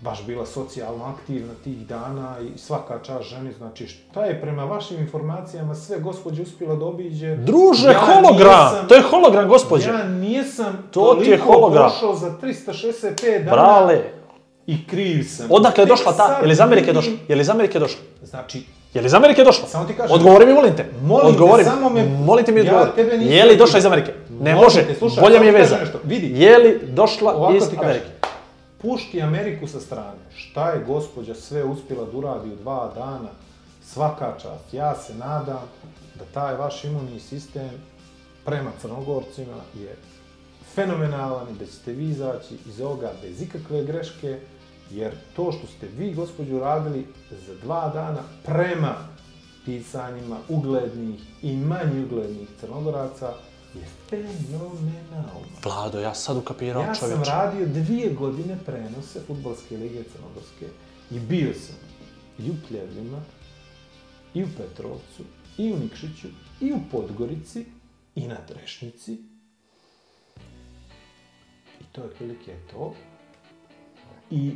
[0.00, 4.98] baš bila socijalno aktivna tih dana i svaka čast ženi, znači šta je prema vašim
[4.98, 7.36] informacijama sve gospođe uspjela da obiđe?
[7.36, 8.88] Druže, hologram!
[8.88, 9.88] To je hologram, gospođe.
[9.88, 11.90] Ja nijesam To ti je toliko hologram.
[11.90, 14.00] prošao za 365 dana Brale,
[14.66, 15.46] i kriv sam.
[15.50, 16.38] odakle je došla ta?
[16.40, 17.12] Je li iz Amerike došla?
[17.28, 18.00] Je li iz Amerike došla?
[18.22, 18.62] Znači,
[18.94, 19.68] Je li iz Amerike došla?
[19.68, 20.14] Samo ti kažem.
[20.14, 20.84] Odgovori mi, molim te.
[21.02, 21.70] Molim te, Odgovori mi.
[21.70, 24.12] samo me- Molim te mi Ja tebe nisam Je li došla iz Amerike?
[24.30, 24.80] Ne može.
[24.80, 25.76] te, Bolja mi je veza.
[26.04, 26.42] Vidi.
[26.42, 27.84] Je li došla iz ti kažem.
[27.84, 28.06] Amerike?
[28.82, 30.18] Pušti Ameriku sa strane.
[30.34, 33.28] Šta je gospođa sve uspjela da uradi u dva dana?
[33.82, 34.74] Svaka čast.
[34.74, 35.62] Ja se nadam
[36.18, 37.70] da taj vaš imunni sistem
[38.44, 39.96] prema crnogorcima je
[40.74, 44.40] fenomenalan i da ćete vi izaći iz ovoga bez ikakve greške,
[44.90, 48.94] jer to što ste vi, gospođu, radili za dva dana prema
[49.64, 53.32] pisanjima uglednih i manje uglednih crnogoraca
[53.74, 55.40] je fenomenalno.
[55.64, 57.30] Vlado, ja sad ukapirao Ja sam čovječe.
[57.30, 60.66] radio dvije godine prenose Futbolske lige Crnogorske
[61.10, 61.76] i bio sam
[62.38, 63.18] i u Pljevljima,
[64.34, 65.22] i u Petrovcu,
[65.58, 66.28] i u Nikšiću,
[66.60, 67.64] i u Podgorici,
[68.14, 69.12] i na Trešnici.
[71.80, 72.94] I to je otprilike to.
[74.30, 74.54] I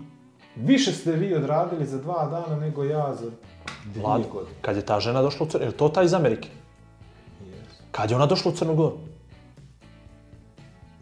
[0.57, 3.31] više ste vi odradili za dva dana nego ja za
[3.85, 4.57] dvije Vlado, godine.
[4.61, 6.49] kad je ta žena došla u Crnu, je to ta iz Amerike?
[7.97, 8.97] Kad je ona došla u Crnu Goru?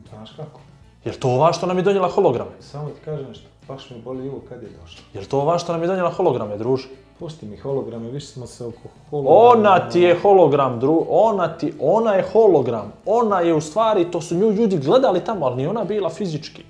[0.09, 0.61] Znaš kako?
[1.05, 2.50] Je li to ova što nam je donijela holograme?
[2.61, 5.05] Samo ti kažem nešto, baš me boli uvo kad je došla.
[5.14, 6.88] Je li to ova što nam je donijela holograme, druže?
[7.18, 9.40] Pusti mi holograme, više smo se oko holograma...
[9.40, 12.92] Ona ti je hologram, dru, ona ti, ona je hologram.
[13.07, 16.64] Ona je u stvari, to su nju ljudi gledali tamo, ali ni ona bila fizički.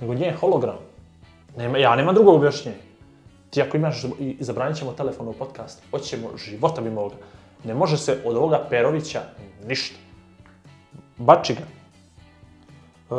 [0.00, 0.78] Nego nje je hologram.
[1.56, 2.78] Nema, ja nemam drugog objašnjenja.
[3.50, 7.14] Ti ako imaš, i zabranit ćemo telefon u podcast, hoćemo života bi moga.
[7.64, 9.20] Ne može se od ovoga Perovića
[9.66, 9.96] ništa.
[11.18, 11.60] Bači ga.
[11.60, 13.14] E,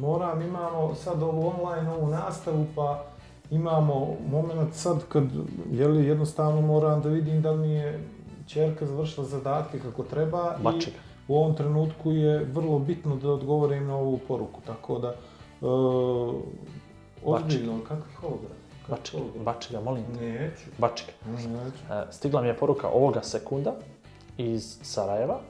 [0.00, 3.04] moram, imamo sad ovu online, ovu nastavu, pa
[3.50, 5.24] imamo moment sad kad,
[5.70, 8.04] jeli, jednostavno moram da vidim da li mi je
[8.46, 10.98] čerka završila zadatke kako treba Bači i ga.
[11.28, 15.14] u ovom trenutku je vrlo bitno da odgovorim na ovu poruku, tako da, e,
[17.24, 18.61] ozbiljno, kakvi hologram?
[18.86, 19.44] Kakvi Bači ga, hologram?
[19.44, 20.24] bači ga, molim te.
[20.24, 21.32] Neću, Bači ga.
[21.32, 21.48] neću.
[21.90, 23.72] E, Stigla mi je poruka ovoga sekunda
[24.38, 25.40] iz Sarajeva.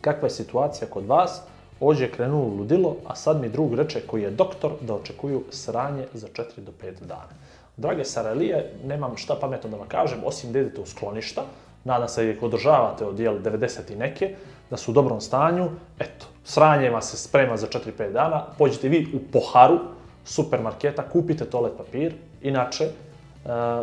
[0.00, 1.40] Kakva je situacija kod vas?
[1.80, 6.06] Ođe je krenulo ludilo, a sad mi drug reče koji je doktor da očekuju sranje
[6.14, 7.28] za 4 do 5 dana.
[7.76, 11.42] Drage Sarajlije, nemam šta pametno da vam kažem, osim da idete u skloništa,
[11.84, 14.34] nadam se da ih održavate od jel, 90 i neke,
[14.70, 19.06] da su u dobrom stanju, eto, sranje vas se sprema za 4-5 dana, pođite vi
[19.14, 19.78] u poharu
[20.24, 22.90] supermarketa, kupite toalet papir, inače, e,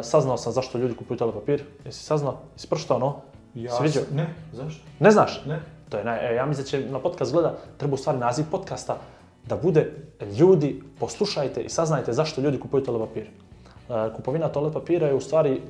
[0.03, 2.37] saznao sam zašto ljudi kupuju toalet papir, jesi saznao?
[2.55, 3.15] Jesi pročitao ono?
[3.55, 4.81] Ja Si Ne, zašto?
[4.99, 5.45] Ne znaš?
[5.45, 5.61] Ne.
[5.89, 8.45] To je naj, e, ja mislim da će na podcast gleda, treba u stvari naziv
[8.51, 8.97] podcasta
[9.45, 9.91] da bude
[10.39, 13.23] ljudi, poslušajte i saznajte zašto ljudi kupuju toalet papir.
[13.23, 15.61] E, kupovina toalet papira je u stvari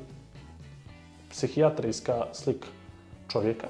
[1.29, 2.67] psihijatrijska slika
[3.27, 3.67] čovjeka.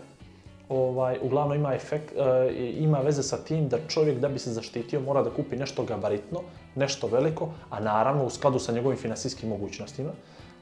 [0.70, 5.00] Ovaj, uglavnom ima efekt, e, ima veze sa tim da čovjek da bi se zaštitio
[5.02, 6.42] mora da kupi nešto gabaritno,
[6.78, 10.10] nešto veliko, a naravno u skladu sa njegovim finansijskim mogućnostima.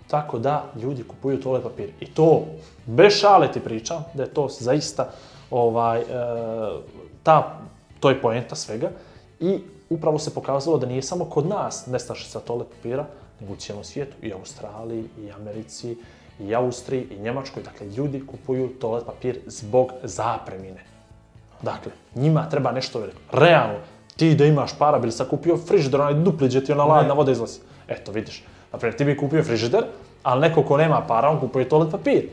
[0.08, 1.90] Tako da ljudi kupuju toalet papir.
[2.00, 2.44] I to,
[2.86, 5.10] bez šale ti pričam, da je to zaista
[5.52, 6.06] ovaj, e,
[7.24, 7.60] ta,
[8.00, 8.92] to je poenta svega.
[9.40, 13.06] I upravo se pokazalo da nije samo kod nas nestašica toalet papira,
[13.40, 15.98] nego u cijelom svijetu, i Australiji, i Americi,
[16.40, 17.64] i Austriji, i Njemačkoj.
[17.64, 20.84] Dakle, ljudi kupuju toalet papir zbog zapremine.
[21.62, 23.20] Dakle, njima treba nešto veliko.
[23.32, 23.78] Realno,
[24.16, 27.14] ti da imaš para, bi li sad kupio frižider, onaj dupli gdje ti ona ladna
[27.14, 27.60] voda izlazi.
[27.88, 28.44] Eto, vidiš.
[28.74, 29.86] Naprimjer, ti bi kupio frižider,
[30.24, 32.30] ali neko ko nema para, on kupuje toalet papir.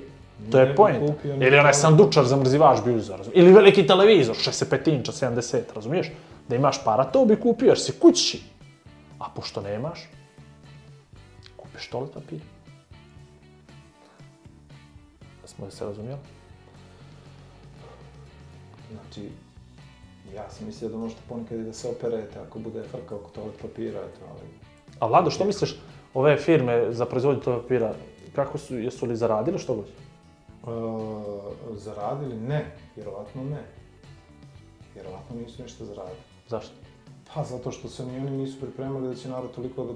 [0.50, 1.24] To je point.
[1.24, 3.42] Ili onaj sandučar zamrzivač bi uzeo, razumiješ?
[3.42, 6.10] Ili veliki televizor, 65 inča, 70, razumiješ?
[6.48, 8.42] Da imaš para, to bi kupio, jer si kući.
[9.18, 10.08] A pošto nemaš,
[11.56, 12.40] kupiš toalet papir.
[15.42, 16.20] Da smo se razumijeli?
[18.92, 19.28] Znači,
[20.34, 23.54] ja sam mislio da možete ponekad i da se operete ako bude frka oko toalet
[23.62, 24.48] papira, eto, ali...
[24.98, 25.80] A Vlado, što misliš,
[26.14, 27.94] ove firme za proizvodnju toalet papira,
[28.34, 29.84] kako su, jesu li zaradili što god?
[29.84, 32.36] E, zaradili?
[32.36, 33.62] Ne, vjerovatno ne.
[34.94, 36.20] Vjerovatno nisu ništa zaradili.
[36.48, 36.74] Zašto?
[37.34, 39.92] Pa zato što se ni oni nisu pripremali da će narod toliko da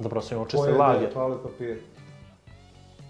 [0.00, 1.78] Zapravo su im očistili pojede toalet papir.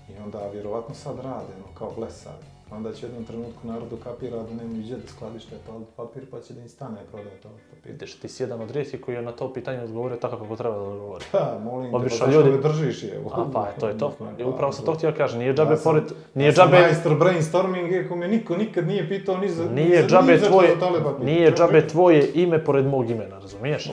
[0.09, 2.44] I onda vjerovatno sad rade, ono, kao blesavi.
[2.72, 6.40] Onda će u jednom trenutku narodu kapira da nemaju gdje da skladište toalet papir, pa
[6.40, 7.92] će da im stane prodaje toalet papir.
[7.92, 10.76] Vidiš, ti si jedan od rijetkih koji je na to pitanje odgovorio tako kako treba
[10.76, 11.24] da odgovori.
[11.32, 13.20] Pa, molim te, Obično pa zašto ljudi- držiš je?
[13.32, 14.12] A pa, to je to.
[14.38, 16.04] I upravo sam to htio kažem, nije džabe Ja sam- pored,
[16.34, 19.64] nije ja sam džabe, majstor brainstorming, iako me niko nikad nije pitao ni za...
[19.64, 20.76] nije džabe tvoje,
[21.20, 23.90] nije džabe tvoje ime pored mog imena, razumiješ?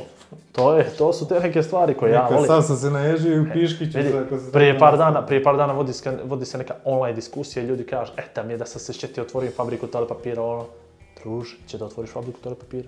[0.51, 2.47] To je, to su te neke stvari koje ja Neka, volim.
[2.47, 3.97] Sam sam se naježio i u piškiću.
[3.97, 6.73] Vidi, sad kad se prije par dana, prije par dana vodi, se- vodi se neka
[6.85, 10.09] online diskusija i ljudi kažu, e, tam je da sam se šetio, otvorim fabriku toalet
[10.09, 10.65] papira, ono,
[11.23, 12.87] druž, će da otvoriš fabriku toalet papira.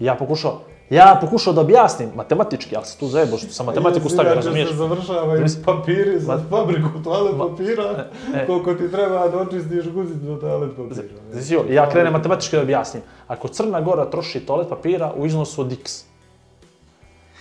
[0.00, 0.60] I ja pokušao,
[0.90, 4.68] ja pokušao da objasnim matematički, ali se tu zajebo što sam matematiku Jesi, stavio, razumiješ?
[4.68, 8.46] se završavaju papiri za Ma- fabriku toalet papira, e.
[8.46, 11.08] koliko ti treba da očistiš guzicu za toalet papira.
[11.32, 13.02] Znači, ja krenem matematički da objasnim.
[13.28, 16.04] Ako Crna Gora troši toalet papira u iznosu od x,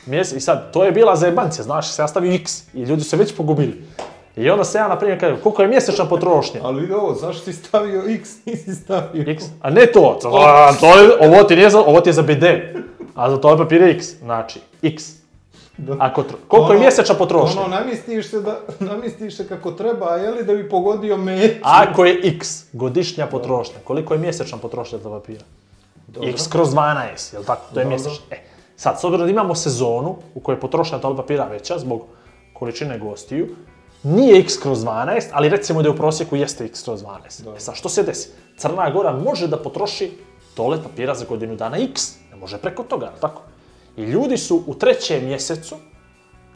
[0.09, 3.09] mjese, i sad, to je bila zajebancija, znaš, se ja stavio x i ljudi su
[3.09, 3.81] se već pogubili.
[4.35, 6.59] I onda se ja, na primjer, kažem, koliko je mjesečna potrošnja?
[6.63, 10.29] Ali vidi ovo, zašto si stavio x, nisi stavio X, a ne to, to,
[10.79, 12.75] to je, ovo ti nije za, ovo ti je za bide,
[13.15, 15.03] a za papir je x, znači, x.
[15.77, 15.95] Da.
[15.99, 17.61] Ako, tro- koliko je Ono- mjesečna potrošnja?
[17.61, 21.51] Ono, namjestiš se, da, namjestiš se kako treba, je li da bi pogodio meč?
[21.61, 25.43] Ako je x godišnja potrošnja, koliko je mjesečna potrošnja za papira?
[26.07, 26.29] Dobro.
[26.29, 27.61] x kroz 12, jel tako?
[27.73, 27.89] To je Dobro.
[27.89, 28.25] mjesečno.
[28.31, 28.35] E,
[28.79, 32.05] sad, s obzirom da imamo sezonu u kojoj je potrošnja toalet papira veća zbog
[32.53, 33.47] količine gostiju,
[34.03, 37.43] nije x kroz 12, ali recimo da je u prosjeku jeste x kroz 12.
[37.43, 37.57] Dobro.
[37.57, 38.29] E sad, što se desi?
[38.57, 40.11] Crna Gora može da potroši
[40.55, 43.41] toalet papira za godinu dana x, ne može preko toga, tako?
[43.97, 45.75] I ljudi su u trećem mjesecu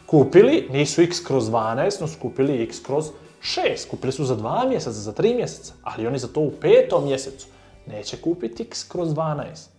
[0.05, 3.11] kupili, nisu x kroz 12, no su kupili x kroz
[3.41, 3.89] 6.
[3.89, 7.47] Kupili su za 2 mjeseca, za 3 mjeseca, ali oni za to u petom mjesecu
[7.88, 9.72] neće kupiti x kroz 12.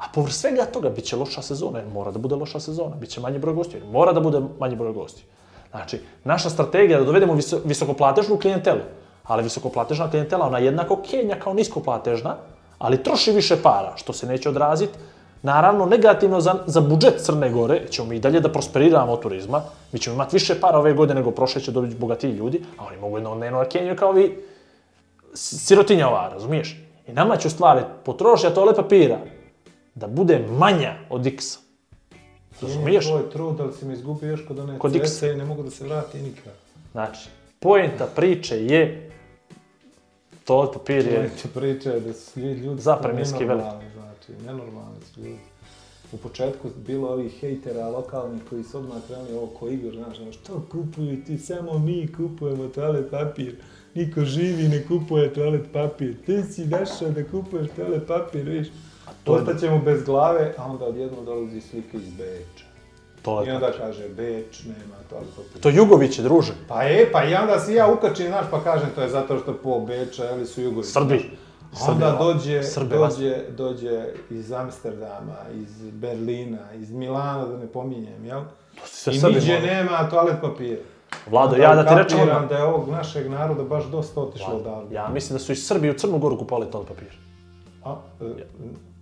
[0.00, 3.10] A povr svega toga bit će loša sezona, jer mora da bude loša sezona, bit
[3.10, 5.24] će manje broj gostiju, jer mora da bude manje broj gostiju.
[5.70, 8.80] Znači, naša strategija je da dovedemo viso, visokoplatežnu klijentelu,
[9.24, 12.36] ali visokoplatežna klijentela, ona je jednako kenja kao niskoplatežna,
[12.78, 14.98] ali troši više para, što se neće odraziti
[15.42, 19.62] Naravno, negativno za, za budžet Crne Gore, ćemo mi i dalje da prosperiramo od turizma,
[19.92, 22.96] mi ćemo imati više para ove godine nego prošle, će dobiti bogatiji ljudi, a oni
[22.96, 24.44] mogu jedno dnevno da kao vi
[25.34, 26.76] sirotinja ova, razumiješ?
[27.06, 29.18] I nama će u stvari potrošiti toalet papira
[29.94, 31.58] da bude manja od x
[32.62, 33.06] Razumiješ?
[33.06, 35.70] Tvoj trud, ali si mi izgubio još kod one Kod cece i ne mogu da
[35.70, 36.52] se vrati nikad.
[36.92, 37.28] Znači,
[37.60, 39.10] poenta priče je
[40.44, 41.02] toalet papir je...
[41.04, 45.38] Tvojte priče da su ljudi, Zapreminski nenormalni, znači, nenormalni su ljudi.
[46.12, 50.32] U početku bilo ovih hejtera lokalnih koji su odmah krenuli ovo ko Igor, znaš, ono,
[50.32, 53.56] što kupuju ti, samo mi kupujemo toalet papir.
[53.94, 56.16] Niko živi ne kupuje toalet papir.
[56.26, 58.68] Ti si našao da kupuješ toalet papir, viš.
[59.24, 62.64] To je- Ostaćemo bez glave, a onda odjedno dolazi slika iz Beča.
[63.22, 65.62] Toalet I onda kaže, Beč nema toalet papir.
[65.62, 66.52] To Jugović je, druže.
[66.68, 69.54] Pa je, pa i onda si ja ukačim, znaš, pa kažem, to je zato što
[69.54, 70.86] po Beča, ili su jugovi.
[70.86, 71.30] Srbi.
[71.72, 77.66] A Onda Srbi, dođe, Srbi dođe, dođe iz Amsterdama, iz Berlina, iz Milana, da ne
[77.66, 78.40] pominjem, jel?
[78.74, 80.80] To se I Srbi niđe nema toalet papira.
[81.26, 82.50] Vlado, ja da ti rečem kapiram odmah.
[82.50, 84.94] da je ovog našeg naroda baš dosta otišlo odavde.
[84.94, 87.18] Ja mislim da su i Srbi u Crnu Goru kupovali toalet papir.
[87.84, 88.24] A, e,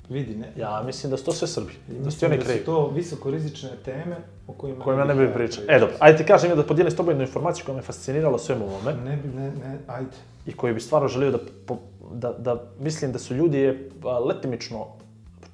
[0.08, 0.52] vidi, ne.
[0.56, 1.72] Ja mislim da su to sve Srbi.
[1.88, 5.28] Da su ti Mislim oni da su to visokorizične teme o kojima, kojima ne bih
[5.34, 5.64] pričao.
[5.68, 8.34] E dobro, ajde ti kažem ja da podijelim s tobom jednu informaciju koja me fascinirala
[8.34, 10.10] u svemu ovome Ne bi, ne, ne, ajde.
[10.46, 11.76] i koju bi stvarno želio da, po,
[12.12, 13.90] da, da mislim da su ljudi je
[14.26, 14.86] letimično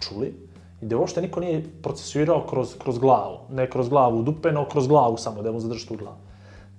[0.00, 0.34] čuli
[0.82, 3.38] i da uopšte niko nije procesuirao kroz, kroz glavu.
[3.50, 6.16] Ne kroz glavu u dupe, no kroz glavu samo, da mu zadrži tu glavu.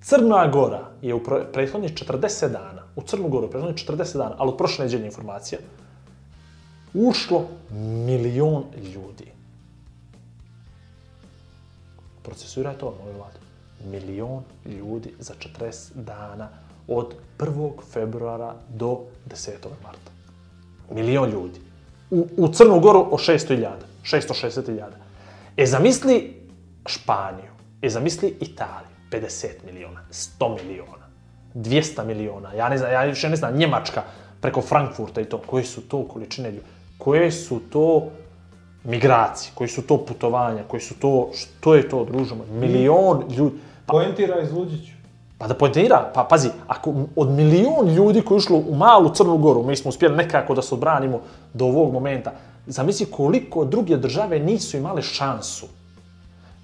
[0.00, 1.20] Crna Gora je u
[1.52, 5.58] prethodnih 40 dana, u Crnu Goru, u prethodnih 40 dana, ali od prošle neđelje informacija,
[6.96, 7.48] ušlo
[8.06, 9.32] milion ljudi.
[12.22, 13.38] Procesuiraj to, moj vlad.
[13.84, 16.48] Milion ljudi za 40 dana
[16.88, 17.72] od 1.
[17.92, 19.52] februara do 10.
[19.82, 20.10] marta.
[20.90, 21.60] Milion ljudi.
[22.10, 23.70] U, u Crnu Goru o 600.000,
[24.02, 24.84] 660.000.
[25.56, 26.42] E zamisli
[26.86, 27.50] Španiju,
[27.82, 31.06] e zamisli Italiju, 50 miliona, 100 miliona,
[31.54, 34.02] 200 miliona, ja ne znam, ja više ne znam, Njemačka
[34.40, 36.66] preko Frankfurta i to, koji su to količine ljudi,
[37.06, 38.06] koje su to
[38.84, 43.56] migracije, koji su to putovanja, koji su to, što je to, druže moj, milion ljudi.
[43.86, 44.92] Pa, Poentira iz Luđiću.
[45.38, 49.62] pa da poentira, pa pazi, ako od milion ljudi koji ušlo u malu Crnu Goru,
[49.62, 51.20] mi smo uspjeli nekako da se odbranimo
[51.54, 52.32] do ovog momenta,
[52.66, 55.66] zamisli koliko druge države nisu imale šansu.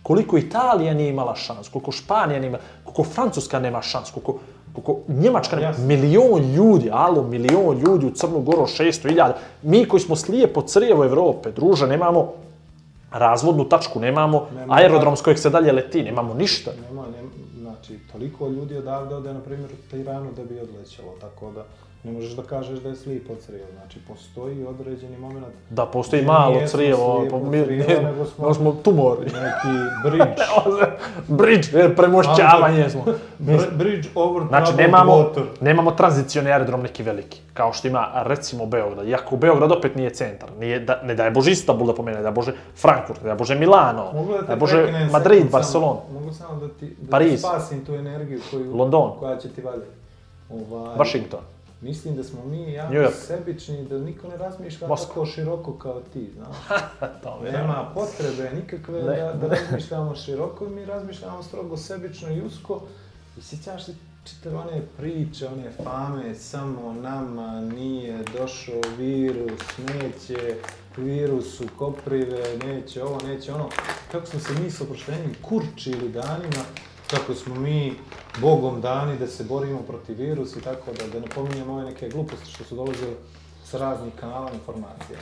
[0.03, 4.38] Koliko Italija nije imala šans, koliko Španija nije imala, koliko Francuska nema šans, koliko,
[4.75, 5.87] koliko Njemačka Jasno.
[5.87, 9.33] milion ljudi, alo, milion ljudi u Crnu Goru, 600.000.
[9.62, 12.33] Mi koji smo slijepo crijevo Evrope, druže, nemamo
[13.12, 16.70] razvodnu tačku, nemamo Nema- aerodrom s kojeg se dalje leti, nemamo ništa.
[16.83, 17.29] Nema, nema,
[17.61, 21.64] znači, toliko ljudi odavde ode, na primjer, u Tiranu da bi odlećalo, tako da
[22.05, 23.66] Ne možeš da kažeš da je slijepo crijevo.
[23.72, 28.72] Znači, postoji određeni moment Da, postoji malo crijevo, pa mi, crijevo, ne, nego smo- smo
[28.74, 29.20] tumori.
[29.22, 29.68] neki
[30.05, 30.42] bridge.
[31.28, 33.05] Bridge, premošćavanje smo.
[33.40, 35.44] Br- bridge over Znači, nemamo, water.
[35.61, 39.09] nemamo tranzicioni aerodrom neki veliki, kao što ima, recimo, Beograd.
[39.09, 40.48] Iako Beograd opet nije centar.
[40.53, 43.55] Nije, da, ne daj Bože Istanbul da pomene, ne daj Bože Frankfurt, ne daj Bože
[43.55, 46.00] Milano, da daj Bože Madrid, Barcelona.
[46.12, 47.30] Mogu samo da ti, da Pariz.
[47.32, 49.12] ti spasim tu energiju koju, London.
[49.18, 49.86] koja će ti valjati.
[50.50, 51.40] Ovaj, Washington.
[51.83, 53.12] Mislim da smo mi jako York.
[53.26, 55.09] sebični, da niko ne razmišlja Moskva.
[55.09, 56.57] tako široko kao ti, znaš.
[57.53, 59.16] Nema potrebe nikakve Ne.
[59.16, 62.83] da, da razmišljamo široko, mi razmišljamo strogo sebično i usko.
[63.39, 70.57] I sjećaš se čitave one priče, one fame, samo nama nije došao virus, neće
[70.97, 73.68] virus u koprive, neće ovo, neće ono.
[74.12, 76.64] Kako smo se mi s oproštenjem kurčili danima,
[77.17, 77.95] kako smo mi
[78.41, 82.09] Bogom dani da se borimo protiv virusa i tako da, da ne pominjemo ove neke
[82.09, 83.13] gluposti što su dolazile
[83.65, 85.19] s raznih kanala informacija.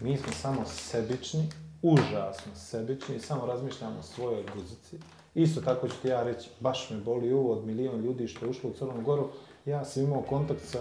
[0.00, 1.48] Mi smo samo sebični,
[1.82, 4.98] užasno sebični i samo razmišljamo o svojoj guzici.
[5.34, 8.50] Isto tako ću ti ja reći, baš me boli uvo od milion ljudi što je
[8.50, 9.28] ušlo u Crnu Goru.
[9.66, 10.78] Ja sam imao kontakt sa,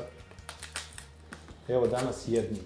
[1.68, 2.64] evo danas jednim.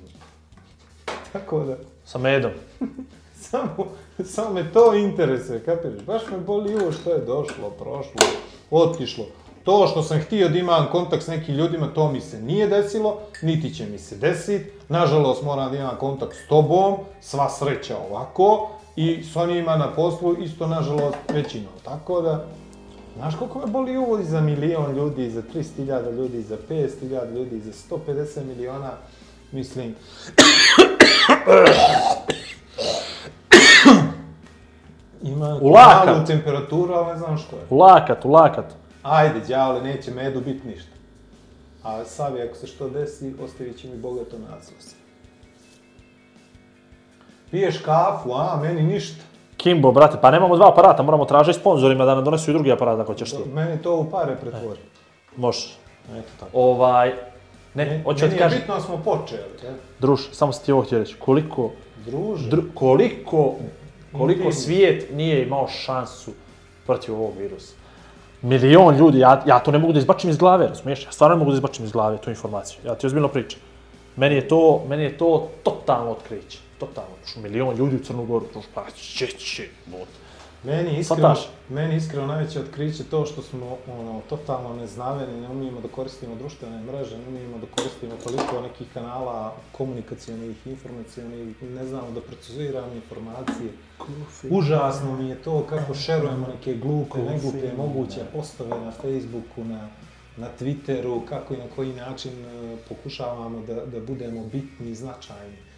[1.33, 2.51] Tako da, Sa medom.
[3.49, 3.87] samo,
[4.25, 6.01] samo me to interesuje, kapiraš?
[6.01, 8.27] Baš me boli uvo što je došlo, prošlo,
[8.71, 9.25] otišlo.
[9.63, 13.19] To što sam htio da imam kontakt s nekim ljudima, to mi se nije desilo,
[13.41, 14.71] niti će mi se desiti.
[14.89, 20.35] Nažalost, moram da imam kontakt s tobom, sva sreća ovako, i s onima na poslu,
[20.43, 21.73] isto, nažalost, većinom.
[21.83, 22.45] Tako da,
[23.17, 26.57] znaš koliko me boli uvo i za milion ljudi, i za 300.000 ljudi, i za
[26.69, 28.91] 500.000 ljudi, i za 150 miliona,
[29.51, 29.95] mislim,
[35.23, 36.05] Ima U lakat.
[36.07, 37.61] malu temperaturu, ali ne znam što je.
[37.69, 38.65] U lakat, u lakat.
[39.03, 40.91] Ajde, đavle, neće medu bit ništa.
[41.83, 44.77] A Savi, ako se što desi, ostavit će mi bogato naslov.
[47.51, 49.23] Piješ kafu, a, meni ništa.
[49.57, 52.99] Kimbo, brate, pa nemamo dva aparata, moramo tražiti sponzorima da nam donesu i drugi aparat
[52.99, 53.37] ako ćeš ti.
[53.47, 54.79] Meni to u pare pretvori.
[55.37, 55.67] Može.
[56.09, 56.51] Eto tako.
[56.53, 57.09] Ovaj,
[57.73, 59.73] ne, Meni- hoću ti je kažem, bitno da smo počeli, je?
[59.99, 61.71] druž, samo sam ti ovo htio reći, koliko,
[62.05, 62.49] Druže.
[62.49, 63.53] dru, koliko,
[64.17, 66.31] koliko svijet nije imao šansu
[66.85, 67.73] protiv ovog virusa.
[68.41, 71.05] Milion ljudi, ja, ja to ne mogu da izbačim iz glave, razumiješ?
[71.05, 72.79] Ja stvarno ne mogu da izbačim iz glave tu informaciju.
[72.85, 73.59] Ja ti ozbiljno pričam.
[74.15, 76.59] Meni je to, meni je to totalno otkriće.
[76.79, 77.15] Totalno.
[77.25, 80.07] Što milion ljudi u Crnu Goru, to pa će će, bud.
[80.63, 81.35] Meni iskreno,
[81.69, 86.83] meni iskreno najveće otkriće to što smo ono, totalno neznaveni, ne umijemo da koristimo društvene
[86.83, 93.69] mreže, ne umijemo da koristimo toliko nekih kanala komunikacijonih, informacijonih, ne znamo da procesiramo informacije.
[94.49, 99.89] Užasno mi je to kako šerujemo neke glupe, neglupe, moguće postave na Facebooku, na,
[100.37, 105.72] na Twitteru, kako i na koji način e, pokušavamo da, da budemo bitni i značajni.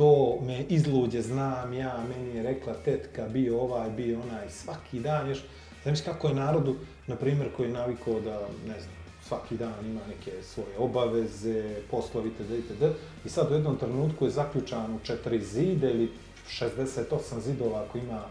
[0.00, 5.28] To me izluđe, znam ja, meni je rekla tetka, bio ovaj, bio onaj, svaki dan
[5.28, 5.38] još.
[5.82, 6.76] Znaš kako je narodu,
[7.06, 12.28] na primjer, koji je navikao da, ne znam, svaki dan ima neke svoje obaveze, poslovi,
[12.28, 12.50] itd.
[12.50, 12.82] itd.
[13.24, 16.10] I sad u jednom trenutku je zaključan u četiri zide ili
[16.48, 18.22] 68 zidova ako ima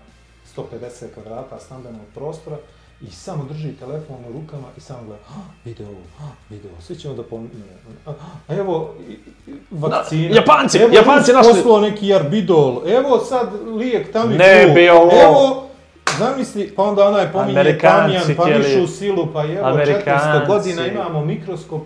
[0.55, 2.57] 150 kvadrata stambenog prostora
[3.02, 5.34] i samo drži telefon u rukama i samo gleda, "Ah,
[5.66, 5.88] video,
[6.20, 7.50] ah, video, svi ćemo da pomine.
[8.06, 8.12] A,
[8.47, 8.93] a evo,
[9.72, 10.36] vakcina.
[10.36, 14.38] Japanci, evo, Japanci našli- poslao neki arbidol, evo sad lijek Tamiflu.
[14.38, 15.12] Ne bi ovo.
[15.14, 15.64] Evo,
[16.20, 20.47] zamisli, pa onda onaj pominje Amerikanci Tamijan, pa višu silu, pa evo, 400 Amerikanci.
[20.47, 21.82] godina imamo mikroskop,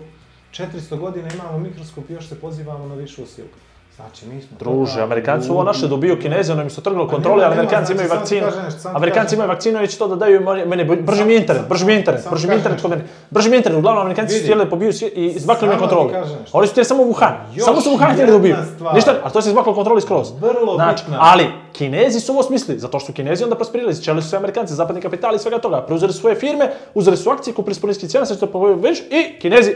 [0.52, 3.48] 400 godina imamo mikroskop i još se pozivamo na višu silu.
[3.96, 4.56] Znači, mi smo...
[4.58, 8.08] Druže, Amerikanci ovo naše dobiju Kinezi, ono im su trglo Pa kontrole, ali Amerikanci imaju
[8.08, 8.46] vakcinu.
[8.94, 11.94] Amerikanci imaju vakcinu i će to da daju meni- meni, brži mi internet, brži mi
[11.94, 13.04] internet, brži mi internet kod nešto.
[13.04, 13.10] mene.
[13.30, 16.22] Brži mi internet, uglavnom Amerikanci su htjeli da pobiju svijet i izbakli mi ti kontrole.
[16.52, 17.32] Oni su htjeli samo Wuhan,
[17.64, 18.56] samo su Wuhan htjeli da ubiju.
[18.94, 20.30] Ništa, ali to se izbaklo kontrole skroz.
[20.40, 24.28] Vrlo znači, ali Kinezi su ovo smislili, zato što su Kinezi onda prosperirali, čeli su
[24.28, 25.82] sve Amerikanci, zapadni kapitali i svega toga.
[25.82, 28.46] Preuzeli su svoje firme, uzeli su akcije, kupili su po niskih cijena, sad će to
[28.46, 29.74] pobiju već i Kinezi.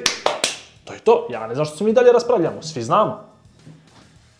[0.85, 3.28] To je to, ja ne znam što se mi dalje raspravljamo, svi znamo.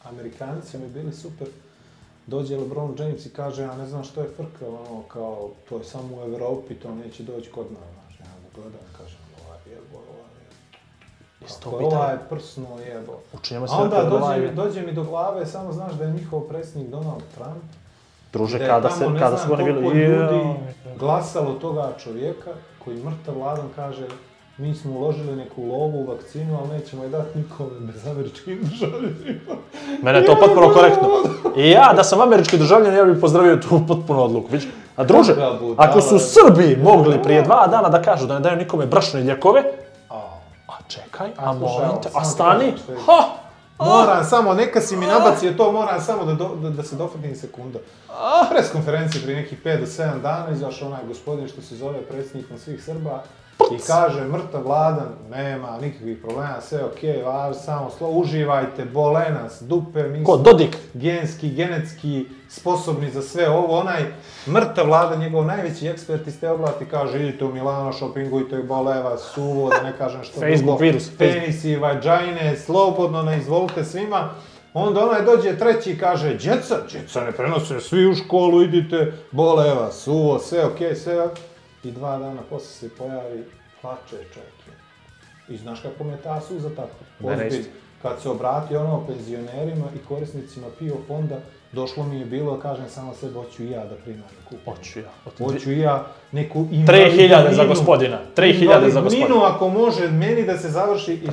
[0.09, 1.49] Amerikanci mi bili super.
[2.27, 5.85] Dođe LeBron James i kaže, ja ne znam što je frka, ono, kao, to je
[5.85, 8.21] samo u Evropi, to neće doći kod nas, znaš.
[8.21, 10.55] Ja ga gledam kažem, ovaj jebo, ovaj jebo.
[11.41, 12.03] Jesi to Kako pitanje?
[12.03, 13.21] ovaj prsno jebo.
[13.33, 16.13] Učinjemo se A onda da dođe, dođe, dođe mi do glave, samo znaš da je
[16.13, 17.65] njihov predsjednik Donald Trump.
[18.33, 19.81] Druže, da je kada, tamo, se, kada su oni bili...
[19.81, 20.55] ljudi
[20.99, 22.51] glasalo toga čovjeka
[22.85, 24.07] koji mrtav vladan kaže
[24.59, 29.55] mi smo uložili neku lovu u vakcinu, ali nećemo je dati nikome bez američkim državljanima.
[30.03, 31.09] Mene je to potpuno korektno.
[31.57, 34.49] I ja, da sam američki državljan, ja bih pozdravio tu potpuno odluku.
[34.51, 34.69] Vidiš?
[34.97, 35.35] A druže,
[35.77, 39.63] ako su Srbi mogli prije dva dana da kažu da ne daju nikome brašne ljekove,
[40.69, 42.73] A, čekaj, A, molim te, a stani,
[43.07, 43.25] ha,
[43.79, 47.37] Moram samo, neka si mi nabacio to, moram samo da, do, da, da se dofatim
[47.37, 47.79] sekunda.
[48.51, 52.59] Pres konferencije prije nekih 5 do 7 dana izašao onaj gospodin što se zove predsjednikom
[52.59, 53.23] svih Srba
[53.75, 59.63] i kaže mrtav vladan, nema nikakvih problema, sve okej, važ, samo slo, uživajte, bole nas,
[59.63, 64.05] dupe, mi ko, smo Dodik, genski, genetski sposobni za sve ovo, onaj
[64.47, 69.31] mrtav vlada, njegov najveći ekspert iz te oblasti, kaže idite u Milano, shoppingujte, bole vas,
[69.35, 74.31] suvo, da ne kažem što Facebook drugo, virus, penisi, vađajne, slobodno, ne izvolite svima.
[74.75, 79.75] Onda onaj dođe treći i kaže, djeca, djeca ne prenose, svi u školu idite, bole
[79.75, 81.23] vas, suvo, sve okej, sve.
[81.23, 81.39] Ok.
[81.85, 83.45] I dva dana posle se pojavi,
[83.81, 84.59] plače čovjek.
[85.49, 87.29] I znaš kako me ta suza tako?
[87.33, 87.65] Ozbilj.
[88.03, 91.37] Kad se obrati ono penzionerima i korisnicima PIO fonda,
[91.73, 95.11] došlo mi je bilo, kažem samo sve, hoću i ja da primam neku hoću ja.
[95.39, 99.27] Hoću i ja neku 3000 za gospodina, 3000 za gospodina.
[99.27, 101.13] Invalidninu ako može meni da se završi.
[101.13, 101.29] I.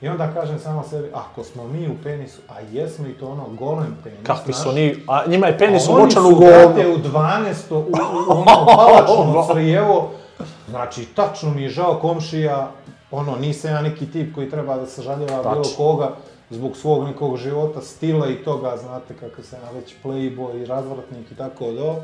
[0.00, 3.48] I onda kažem samo sebi, ako smo mi u penisu, a jesmo i to ono
[3.48, 6.88] golem penis, Kakvi su oni, a njima je penis a oni umočan u su, brate,
[6.88, 7.52] u 12.
[7.70, 7.90] u, u, u
[8.28, 10.10] ono palačno crijevo.
[10.68, 12.70] Znači, tačno mi je žao komšija,
[13.10, 16.16] ono, nisam ja neki tip koji treba da sažaljeva bilo koga
[16.50, 21.32] zbog svog nekog života, stila i toga, znate kako sam ja već playboy i razvratnik
[21.32, 21.96] i tako do.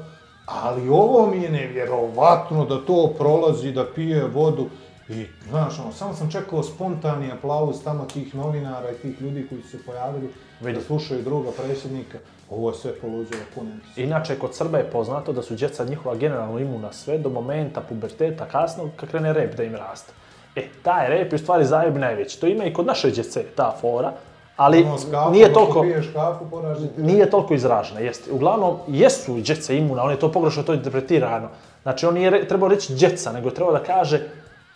[0.47, 4.67] Ali ovo mi je nevjerovatno da to prolazi, da pije vodu.
[5.09, 9.63] I, znaš, ono, samo sam čekao spontani aplauz tamo tih novinara i tih ljudi koji
[9.63, 10.29] su se pojavili
[10.61, 10.79] Vidi.
[10.79, 12.19] da slušaju druga predsjednika.
[12.51, 14.03] Ovo je sve poluđilo puno entuziazma.
[14.03, 18.45] Inače, kod Srba je poznato da su djeca njihova generalno imuna sve do momenta puberteta
[18.45, 20.13] kasno kad krene rep da im raste.
[20.57, 22.41] E, taj rep je u stvari zajeb najveći.
[22.41, 24.13] To ima i kod naše djece, ta fora,
[24.57, 25.83] ali Ono, s kafom, nije ako toliko...
[25.83, 27.03] piješ kafu, poraži ti.
[27.03, 28.33] nije toliko izražena, jeste.
[28.33, 31.49] Uglavnom, jesu djeca imuna, on je to pogrešno to interpretirano.
[31.83, 34.21] Znači, on nije re, trebao reći djeca, nego je trebao da kaže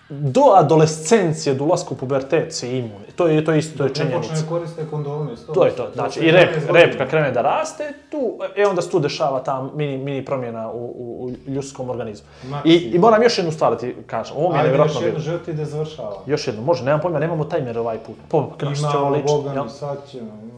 [0.09, 3.05] do adolescencije, do ulaska u pubertet se imuni.
[3.17, 4.21] To je, to je isto, to je činjenica.
[4.21, 5.31] počne koriste kondome.
[5.55, 5.89] To je to.
[5.95, 8.99] Znači, se i rep, 11 rep kad krene da raste, tu, e onda se tu
[8.99, 12.29] dešava ta mini, mini promjena u, u, u ljudskom organizmu.
[12.65, 14.37] I, I moram još jednu stvar da ti kažem.
[14.37, 15.19] Ovo mi je Ajde, još nevjerojatno bilo.
[15.19, 16.17] želiti da završava.
[16.27, 18.17] Još jedno, može, nemam pojma, nemamo tajmer ovaj put.
[18.29, 19.33] Po, kako će ovo Imamo, ličiti.
[19.33, 19.65] Boga jel?
[19.65, 20.58] mi, sad ćemo, imamo.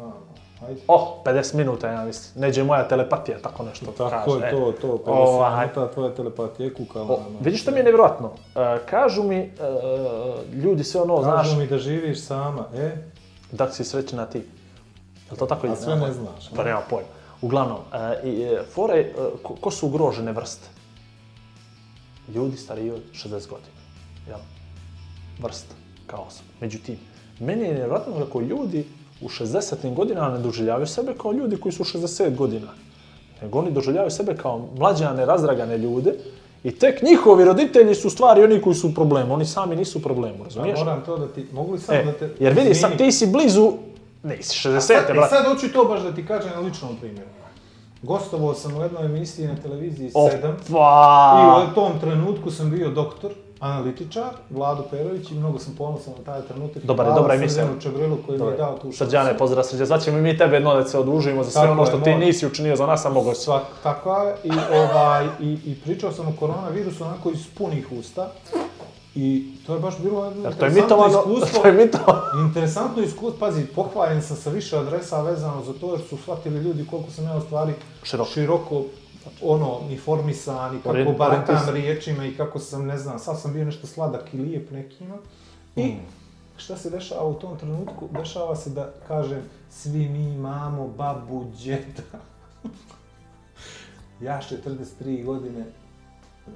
[0.67, 0.81] Ajde.
[0.89, 2.43] Oh, 50 minuta, ja mislim.
[2.43, 4.47] Neđe moja telepatija, tako nešto Tako kaže.
[4.47, 4.51] je e.
[4.51, 5.61] to, to, 50 Ovaj.
[5.61, 7.07] minuta, tvoja telepatija je kukala.
[7.11, 7.39] O, ono.
[7.41, 8.31] vidiš što mi je nevjerojatno?
[8.57, 9.51] E, kažu mi, e,
[10.53, 12.97] ljudi sve ono, znaš, Kažu mi da živiš sama, e?
[13.53, 14.39] da si srećna ti.
[15.31, 16.69] Je to tako A sve ne znaš, Pa ne?
[16.69, 17.09] nema pojma.
[17.43, 20.69] Uglavnom, e, e, fore, e, ko, ko su ugrožene vrste?
[22.35, 23.81] Ljudi stariji od 60 godina.
[24.29, 24.39] Jel?
[25.43, 25.75] Vrsta,
[26.07, 26.49] kao osoba.
[26.61, 26.99] Međutim,
[27.39, 28.87] meni je nevjerojatno kako ljudi
[29.23, 29.95] u 60.
[29.95, 32.66] godinama ne doživljavaju sebe kao ljudi koji su u 60 godina.
[33.43, 36.14] Nego oni doživljavaju sebe kao mlađane, razdragane ljude
[36.64, 39.35] i tek njihovi roditelji su stvari oni koji su u problemu.
[39.35, 40.79] Oni sami nisu u problemu, A razumiješ?
[40.79, 42.31] moram to da ti, mogu li sad E, da te...
[42.39, 43.73] jer vidi, sad ti si blizu,
[44.23, 45.29] nisi 60, Sad, e, brate.
[45.29, 47.29] sad hoću to baš da ti kažem na ličnom primjeru.
[48.03, 51.66] Gostovao sam u jednoj emisiji na televiziji 7 i Opa!
[51.71, 53.31] u tom trenutku sam bio doktor,
[53.61, 56.83] analitičar, Vlado Perović i mnogo sam ponosan na taj trenutak.
[56.85, 57.65] Dobar je, Hvala dobra emisija.
[57.65, 58.99] Srđanu Čebrilu koji mi je dao tu šansu.
[58.99, 59.87] Srđane, pozdrav Srđane.
[59.87, 62.01] Znači ćemo i mi tebe jedno da se odužimo za sve Tako ono je, što
[62.01, 62.27] ti može.
[62.27, 63.45] nisi učinio za nas, a mogo si.
[63.45, 64.35] Svak, tako je.
[64.45, 68.31] I, ovaj, i, I pričao sam o koronavirusu onako iz punih usta.
[69.15, 71.59] I to je baš bilo jedno to je interesantno mitovano, iskustvo.
[71.63, 72.23] to je mitovano.
[72.47, 76.87] Interesantno iskustvo, pazi, pohvaljen sam sa više adresa vezano za to jer su shvatili ljudi
[76.91, 78.31] koliko sam ja u stvari Široko.
[78.31, 78.83] široko
[79.43, 81.75] ono, informisan i kako baratam orijentisan.
[81.75, 85.16] riječima i kako sam, ne znam, sad sam bio nešto sladak i lijep nekima.
[85.77, 86.01] I Mm.
[86.57, 88.09] šta se dešava u tom trenutku?
[88.11, 92.03] Dešava se da, kažem, svi mi imamo babu, djeda.
[94.21, 95.64] ja s 43 godine,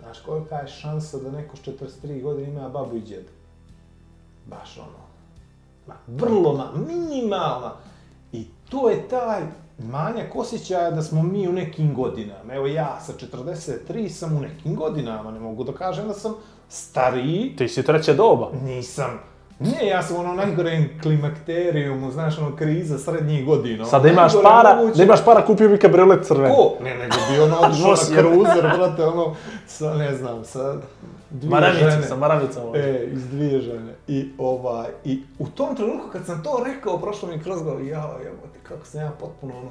[0.01, 3.29] znaš kolika je šansa da neko s 43 godine ima babu i djeda?
[4.47, 5.05] Baš ono,
[5.87, 7.73] ma, vrlo ma, minimalna.
[8.33, 9.43] I to je taj
[9.81, 12.55] manjak osjećaja da smo mi u nekim godinama.
[12.55, 16.35] Evo ja sa 43 sam u nekim godinama, ne mogu da kažem da sam
[16.68, 18.51] stariji, Ti si treće doba.
[18.62, 19.11] nisam.
[19.61, 23.77] Ne, ja sam ono najgorem klimakterijumu, znaš, ono kriza srednjih godina.
[23.77, 24.97] ono Sad da imaš najgore para, moguće.
[24.97, 26.53] da imaš para, kupio bi kabriolet crven.
[26.53, 26.75] Ko?
[26.83, 28.12] Ne, nego bi ono Nosi.
[28.12, 29.35] na kruzer, brate, ono,
[29.66, 30.75] sa, ne znam, sa
[31.31, 32.03] dvije Maravica, žene.
[32.03, 32.62] sa maravicom.
[32.75, 32.79] E.
[32.79, 33.95] E, iz dvije žene.
[34.09, 38.16] I, ovaj, I u tom trenutku kad sam to rekao, prošlo mi kroz glavu, ja,
[38.25, 39.71] jebote, kako sam ja potpuno ono,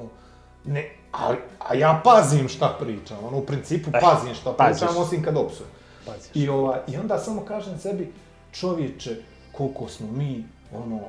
[0.64, 4.80] ne, ali, a ja pazim šta pričam, ono, u principu Eh, pazim šta paziš.
[4.80, 5.70] pričam, osim kad opsujem.
[6.06, 6.30] Paziš.
[6.34, 8.12] I, ovaj, I onda samo kažem sebi,
[8.52, 9.16] čovječe,
[9.52, 11.00] koliko smo mi, ono,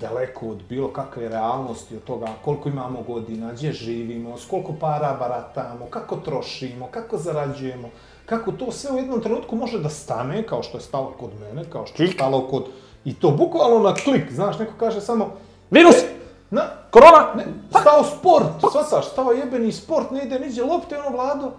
[0.00, 5.16] daleko od bilo kakve realnosti, od toga koliko imamo godina, gdje živimo, s koliko para
[5.20, 7.88] baratamo, kako trošimo, kako zarađujemo,
[8.26, 11.70] kako to sve u jednom trenutku može da stane, kao što je stalo kod mene,
[11.70, 12.64] kao što je stalo kod
[13.04, 15.32] I to bukvalno na klik, znaš, neko kaže samo,
[15.70, 15.94] Virus!
[16.54, 17.26] Na, Korona!
[17.36, 21.50] ne, stao sport, shvataš, stao jebeni sport, ne ide niđe lopte, ono vlado,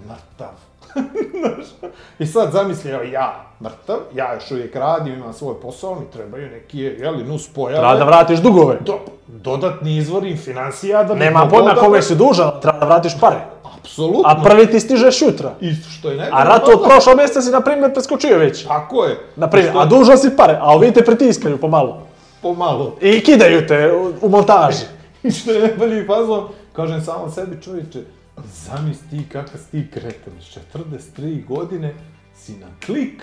[0.00, 0.54] mrtav.
[2.18, 6.50] I sad zamisli, evo ja, mrtav, ja još uvijek radim, imam svoj posao, mi trebaju
[6.50, 7.78] neki, jeli, nus pojave.
[7.78, 8.76] Treba da vratiš dugove.
[8.80, 13.20] Do, dodatni izvori financija da bi Nema pojma da- kome si dužan, treba da vratiš
[13.20, 13.40] pare.
[13.78, 14.22] Apsolutno.
[14.24, 15.50] A prvi ti stižeš jutra.
[15.60, 16.40] I što je najbolje...
[16.40, 18.64] A ratu od prošlog mjeseca si, na primjer, preskočio već.
[18.64, 19.18] Tako je.
[19.36, 22.02] Na primjer, Što- a dužan si pare, a ovi te pritiskaju pomalo.
[22.46, 22.96] Pomalo.
[23.00, 24.84] I kidaju te u, u montaži.
[25.22, 28.02] I što je najbolji fazon, kažem samo sebi čovječe,
[28.44, 31.94] zamisli ti kakav si ti kreten, s 43 godine
[32.34, 33.22] si na klik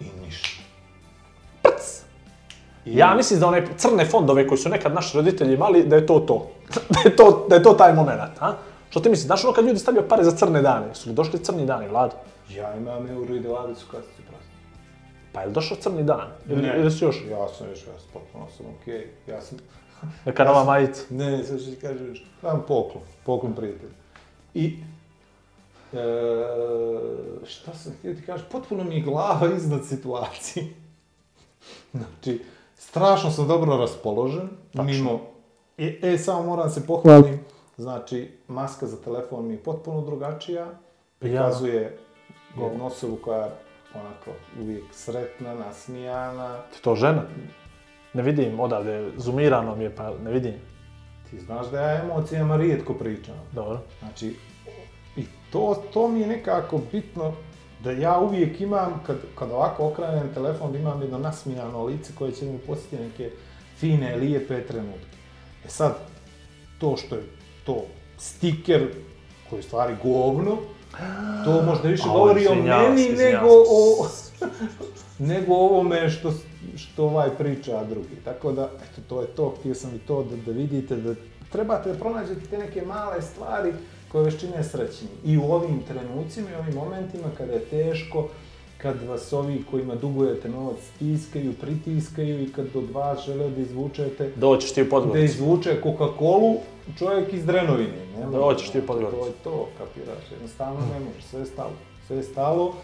[0.00, 0.48] i ništa.
[2.84, 6.20] Ja mislim da one crne fondove koji su nekad naši roditelji imali, da je to
[6.20, 6.50] to.
[6.94, 8.54] da, je to da je to taj moment, a?
[8.90, 10.94] Što ti misliš, znaš ono kad ljudi stavljaju pare za crne dane?
[10.94, 12.14] Su li došli crni dani, Vlado?
[12.56, 14.27] Ja imam euro i kasicu prosto.
[15.38, 16.30] Pa je li došao crni dan?
[16.48, 17.24] Ili, ili si još?
[17.30, 19.06] Ja sam još, ja sam potpuno sam okej.
[19.26, 19.58] Ja sam...
[20.26, 21.02] Neka nova majica.
[21.10, 23.90] Ne, ne, sad ću ti kažeš, imam poklon, poklon prijatelj.
[24.54, 24.78] I,
[25.92, 25.98] e,
[27.46, 30.66] šta sam htio ti kažeš, potpuno mi je glava iznad situacije.
[31.94, 32.44] znači,
[32.76, 35.20] strašno sam dobro raspoložen, mimo,
[35.76, 37.40] e, e, samo moram se pohvalim,
[37.76, 40.66] znači, maska za telefon mi je potpuno drugačija,
[41.18, 41.98] prikazuje
[42.56, 43.50] jednu osobu koja
[43.94, 44.30] onako
[44.60, 47.22] uvijek sretna, nasmijana, Ti to žena?
[48.14, 50.54] Ne vidim odavde, zoomirano mi je pa ne vidim.
[51.30, 53.34] ti znaš da ja emocijama rijetko pričam.
[53.52, 53.80] Dobro.
[53.98, 54.36] Znači,
[55.16, 57.32] i to, to mi je nekako bitno
[57.84, 62.32] da ja uvijek imam, kad, kad ovako okrenem telefon, da imam jedno nasmijano lice koje
[62.32, 63.30] će mi posjetiti neke
[63.76, 65.16] fine, lijepe trenutke.
[65.64, 65.94] E sad,
[66.78, 67.22] to što je
[67.66, 67.84] to
[68.18, 68.88] stiker,
[69.50, 70.56] koji je stvari govno,
[71.44, 74.06] to možda više govori o meni nego o,
[75.32, 76.32] nego o ovome što,
[76.76, 78.16] što ovaj priča drugi.
[78.24, 81.14] Tako da, eto, to je to, htio sam i to da, da vidite, da
[81.52, 83.72] trebate da pronađete te neke male stvari
[84.12, 85.08] koje vas čine srećni.
[85.24, 88.28] I u ovim trenucima i ovim momentima kada je teško,
[88.78, 94.32] kad vas ovi kojima dugujete novac stiskaju, pritiskaju i kad od vas žele da izvučete
[94.36, 95.24] Doćeš ti u da Podgoricu.
[95.24, 96.56] izvuče Coca-Colu
[96.98, 98.06] čovjek iz Drenovine.
[98.20, 99.20] Ne Doćeš ti u Podgoricu.
[99.20, 101.72] To je to, kapiraš, jednostavno ne može, sve je stalo.
[102.06, 102.74] Sve je stalo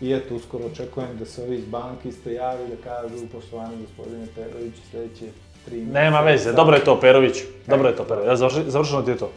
[0.00, 4.26] i eto, uskoro očekujem da se ovi iz banke isto javi da kažu poštovani gospodine
[4.34, 5.26] Perović sljedeće
[5.64, 6.00] tri mjeseca.
[6.00, 7.36] Nema veze, dobro je to Perović.
[7.66, 8.38] Dobro je to Perović.
[8.66, 9.30] Završeno ti je to.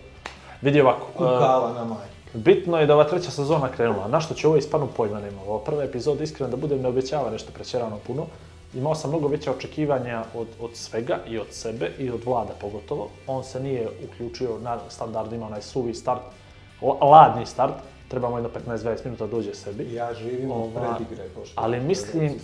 [0.62, 1.08] Vidi ovako.
[1.12, 2.17] e, Kukala na majku.
[2.34, 4.08] Bitno je da ova treća sezona krenula.
[4.08, 5.42] Na što će ovo ispanu pojma nema.
[5.44, 8.26] Ova prva epizoda, iskreno da budem, ne obećava nešto prećerano puno.
[8.74, 13.10] Imao sam mnogo veća očekivanja od, od svega i od sebe i od vlada pogotovo.
[13.28, 16.22] On se nije uključio na standard, ima onaj suvi start,
[16.82, 17.74] la- ladni start.
[18.08, 19.94] Trebamo jedno 15-20 minuta da dođe sebi.
[19.94, 22.40] Ja živim od Ova, predigre, pošto ali mislim-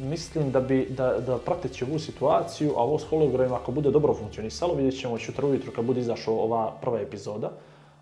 [0.00, 4.14] Mislim da bi, da, da prateći ovu situaciju, a ovo s hologramima ako bude dobro
[4.14, 7.50] funkcionisalo, vidjet ćemo jutra ujutro kad bude izašla ova prva epizoda.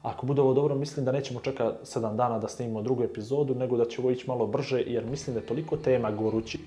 [0.06, 3.76] Ako bude ovo dobro, mislim da nećemo čekati 7 dana da snimimo drugu epizodu, nego
[3.76, 6.60] da će ovo ići malo brže, jer mislim da je toliko tema gorućih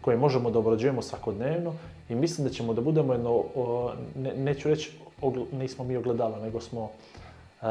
[0.00, 1.74] koje možemo da obrađujemo svakodnevno
[2.08, 3.44] i mislim da ćemo da budemo jedno,
[4.16, 6.90] ne, neću reći, ogl- nismo mi ogledala, nego smo
[7.62, 7.66] e,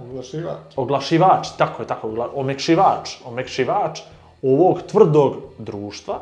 [0.00, 0.74] Oglašivač.
[0.76, 4.00] oglašivač, tako je, tako, ogla- omekšivač, omekšivač
[4.42, 6.18] ovog tvrdog društva,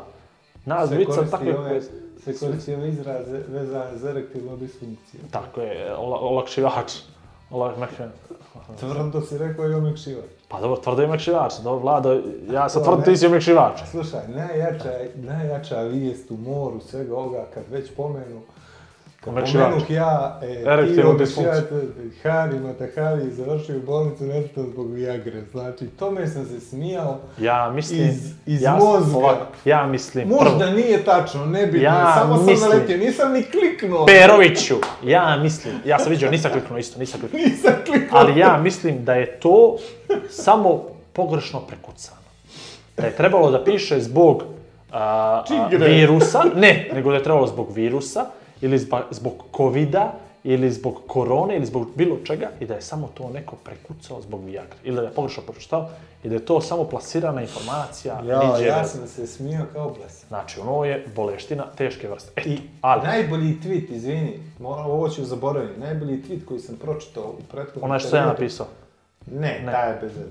[0.65, 1.81] nas Se dvojica koristi takve ove,
[2.23, 5.19] se koristi ove izraze vezane za erektilnu disfunkciju.
[5.31, 6.91] Tako je, ola, olakšivač.
[7.51, 8.09] Ola, mek-
[8.79, 10.25] Tvrdo si rekao i omekšivač.
[10.47, 12.21] pa dobro, tvrdo je omekšivač, dobro, Vlado,
[12.51, 13.79] ja sam To tvrdo, ti si omekšivač.
[13.85, 18.41] Slušaj, najjača, najjača vijest u moru svega ovoga, kad već pomenu,
[19.21, 21.63] pomenuh ja, e, Erektilnu ti disfunkciju.
[21.71, 21.83] omekšivač,
[22.23, 25.41] Hari Matahari završio u bolnicu nešto zbog Viagre.
[25.51, 27.19] Znači, tome sam se smijao.
[27.39, 29.17] Ja mislim, Iz- iz ja, mozga.
[29.17, 33.33] Ovako, ja mislim, Možda prvo, nije tačno, nebitno, Ja je, samo sam mislim- naletio, nisam
[33.33, 34.05] ni kliknuo.
[34.05, 37.41] Peroviću, ja mislim, ja sam vidio, nisam kliknuo isto, nisam kliknuo.
[37.45, 38.19] Nisam kliknuo.
[38.19, 39.77] Ali ja mislim da je to
[40.29, 42.17] samo pogrešno prekucano.
[42.97, 44.43] Da je trebalo da piše zbog
[44.91, 44.99] a,
[45.49, 48.25] a, virusa, ne, nego da je trebalo zbog virusa,
[48.61, 48.77] ili
[49.11, 53.55] zbog covida, ili zbog korone, ili zbog bilo čega, i da je samo to neko
[53.55, 54.75] prekucao zbog Viagra.
[54.83, 55.89] Ili da je pogrešno pročitao,
[56.23, 58.21] i da je to samo plasirana informacija.
[58.25, 60.27] Ja, ja sam se smijao kao blesav.
[60.27, 62.31] Znači, ono je boleština teške vrste.
[62.35, 67.23] Eto, I ali, najbolji tweet, izvini, moram, ovo ću zaboraviti, najbolji tweet koji sam pročitao
[67.23, 68.67] u prethodnom onaj što sam ja napisao.
[69.31, 69.71] Ne, Ne.
[69.71, 70.29] taj je bez veze.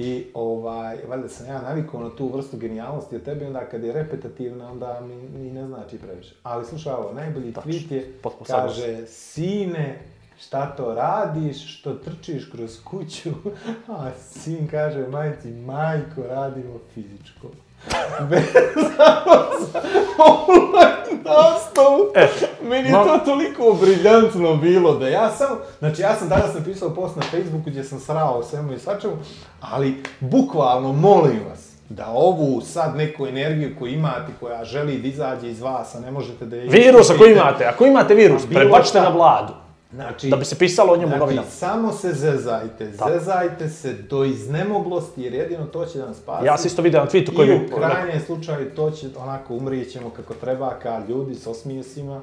[0.00, 3.92] I ovaj, valjda sam ja navikao na tu vrstu genijalnosti od tebi, onda kad je
[3.92, 6.34] repetitivna, onda mi, mi ne znači previše.
[6.42, 8.12] Ali slušaj ovo, najbolji Tačno, tweet je,
[8.46, 9.98] kaže, sine,
[10.38, 13.30] šta to radiš, što trčiš kroz kuću,
[13.98, 17.48] a sin kaže majci, majko, radimo fizičko.
[18.30, 19.40] Vezano
[19.72, 19.82] za
[20.18, 22.12] online nastavu.
[22.14, 22.28] E,
[22.62, 25.48] Meni je ma- to toliko briljantno bilo da ja sam,
[25.78, 29.14] znači ja sam danas napisao post na Facebooku gdje sam srao o svemu i svačemu,
[29.60, 35.50] ali bukvalno molim vas da ovu sad neku energiju koju imate, koja želi da izađe
[35.50, 36.68] iz vas, a ne možete da je...
[36.68, 39.52] Virus ako imate, ako imate virus, prebačite na vladu.
[39.92, 41.48] Znači, Da bi se pisalo o njemu znači, novinama.
[41.48, 43.10] samo se zezajte, Tako.
[43.10, 46.46] zezajte se do iznemoglosti, jer jedino to će da nas spasi.
[46.46, 49.92] Ja sam isto vidio na tweetu koji I u krajnjem slučaju to će onako umrijet
[49.92, 52.20] ćemo kako treba, ka ljudi s osmijesima,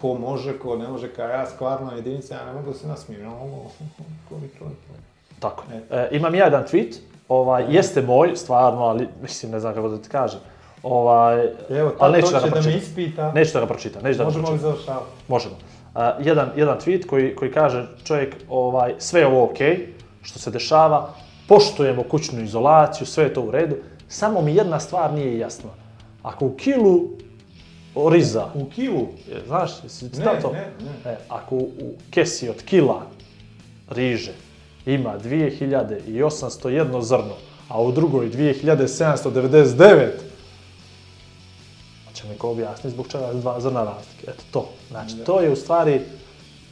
[0.00, 3.22] ko može, ko ne može, ka ja skvarna jedinica, ja ne mogu da se nasmijem,
[3.22, 3.70] ja ovo,
[4.28, 4.64] ko mi to
[5.40, 5.64] Tako.
[5.72, 5.96] E.
[5.96, 6.96] E, imam ja jedan tweet,
[7.28, 10.40] ovaj, jeste moj, stvarno, ali mislim, ne znam kako da ti kažem.
[10.82, 12.78] Ovaj, Evo, ali to, neću to da će ga da me pročitam.
[12.78, 15.10] ispita, Neću da ga pročitam, neću da ga možemo li završavati?
[15.28, 15.54] Možemo.
[15.54, 20.50] Uh, jedan, jedan tweet koji, koji kaže čovjek, ovaj, sve je ovo okej, što se
[20.50, 21.10] dešava,
[21.48, 23.76] poštujemo kućnu izolaciju, sve je to u redu,
[24.08, 25.70] samo mi jedna stvar nije jasna.
[26.22, 27.00] Ako u kilu
[27.94, 29.08] riza, U kilu?
[29.28, 30.52] je, znaš, jesi Ne, to?
[30.52, 30.72] ne,
[31.04, 31.10] ne.
[31.12, 33.06] E, ako u kesi od kila
[33.90, 34.32] riže
[34.86, 37.34] ima 2801 zrno,
[37.68, 40.08] a u drugoj 2799,
[42.20, 44.30] će mi ko objasni zbog čega je dva zrna razlike.
[44.30, 44.68] Eto to.
[44.90, 46.00] Znači, to je u stvari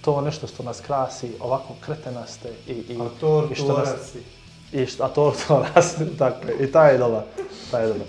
[0.01, 4.14] to nešto što nas krasi, ovako kretenaste i, i, A to i što nas,
[4.73, 5.66] i što, a to to
[6.19, 7.23] tako i taj je dobar,
[7.71, 8.07] taj je dobar.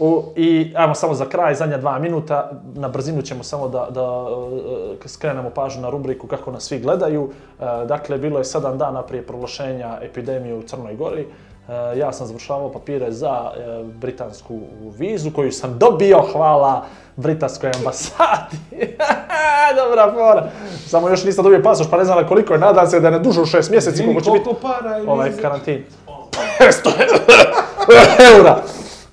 [0.00, 4.26] U, I ajmo samo za kraj, zadnja dva minuta, na brzinu ćemo samo da, da
[5.04, 7.30] e, skrenemo pažnju na rubriku kako nas svi gledaju.
[7.60, 11.26] E, Dakle, bilo je sedam dana prije proglašenja epidemije u Crnoj Gori.
[11.68, 14.58] E, Ja sam završavao papire za e, britansku
[14.98, 16.84] vizu koju sam dobio, hvala
[17.16, 18.56] britanskoj ambasadi.
[19.82, 20.50] Dobra fora.
[20.86, 22.58] Samo još nisam dobio pasoš, pa ne znam koliko je.
[22.58, 24.50] Nadam se da ne duže u šest mjeseci koliko će biti
[25.06, 25.84] ovaj karantin.
[26.60, 26.90] 100
[28.36, 28.56] eura.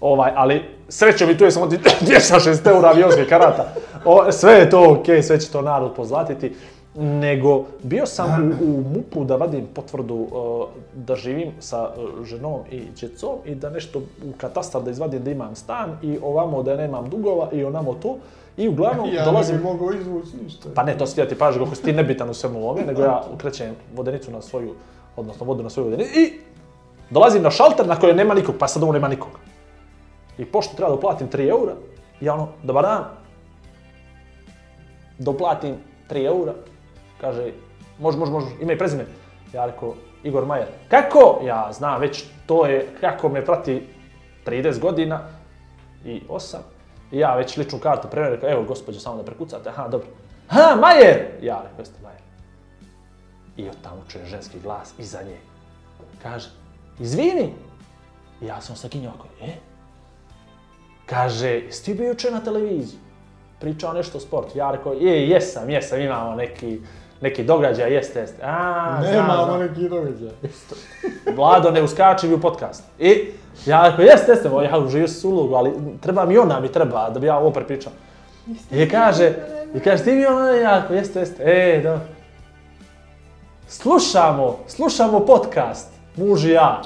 [0.02, 3.74] Ovaj, ali srećom i tu je samo ti 260 eura avionskih karata.
[4.06, 6.56] O, sve je to okej, sve će to narod pozlatiti.
[6.98, 12.60] Nego, bio sam u, u MUP-u da vadim potvrdu uh, da živim sa uh, ženom
[12.72, 16.76] i djecom i da nešto u katastar da izvadim da imam stan i ovamo da
[16.76, 18.18] nemam dugova i onamo to.
[18.58, 19.56] I uglavnom Ja dolazim...
[19.56, 20.70] ne bi mogao izvući ništa.
[20.76, 23.02] Pa ne, to si ja ti paži kako si ti nebitan u svemu ovome, nego
[23.02, 24.74] ja ukrećem vodenicu na svoju,
[25.16, 26.34] odnosno vodu na svoju vodenicu i
[27.10, 29.30] dolazim na šalter na kojoj nema nikog, pa sad ovo nema nikog.
[30.38, 31.74] I pošto treba da uplatim 3 eura,
[32.22, 33.04] ja ono, dobar dan,
[35.18, 35.76] da uplatim
[36.10, 36.54] 3 eura,
[37.22, 37.52] kaže,
[38.00, 39.06] može, može, može, ime i prezime.
[39.54, 41.42] Ja rekao, Igor Majer, kako?
[41.44, 43.88] Ja znam već, to je, kako me prati
[44.46, 45.22] 30 godina
[46.06, 46.58] i 8.
[47.12, 50.08] I ja već ličnu kartu preveo, rekao, evo gospođo, samo da prekucate, aha, dobro.
[50.48, 51.26] Ha, Majer!
[51.42, 52.22] Ja rekao, jeste Majer.
[53.58, 55.38] I od tamo čuje ženski glas iza nje.
[56.24, 56.50] Kaže,
[57.00, 57.54] izvini.
[58.42, 59.56] I ja sam sakinjao, ako, e?
[61.06, 63.00] Kaže, jesi ti bio juče na televiziji?
[63.60, 64.58] Pričao nešto o sportu.
[64.58, 66.80] Ja rekao, je, jesam, jesam, imamo neki,
[67.22, 68.42] neki događaj, jeste, jeste.
[68.44, 69.60] A, znam, Nemamo znam.
[69.60, 70.32] neki događaj.
[71.36, 72.84] Vlado ne uskači mi u podcast.
[73.00, 73.32] I
[73.66, 77.20] ja rekao, jeste, jeste, ja uživio sam ulogu, ali treba mi ona mi treba da
[77.20, 77.92] bi ja ovo prepričao.
[78.72, 79.34] I kaže,
[79.76, 82.00] i kaže, ti mi ona, ja rekao, jeste, jeste, e, da.
[83.68, 86.82] Slušamo, slušamo podcast, muž i ja.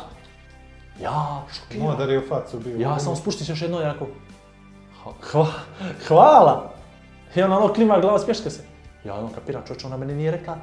[1.02, 1.88] Ja, šokiran.
[1.88, 2.78] Modar je u facu bio.
[2.78, 4.08] Ja sam spuštis još jedno rekao,
[5.32, 5.48] hva,
[6.08, 6.72] hvala.
[7.36, 8.64] I ona ono klima glava, smješka se.
[9.04, 10.58] Ja ono kapiram, čovječ, ona meni nije rekla,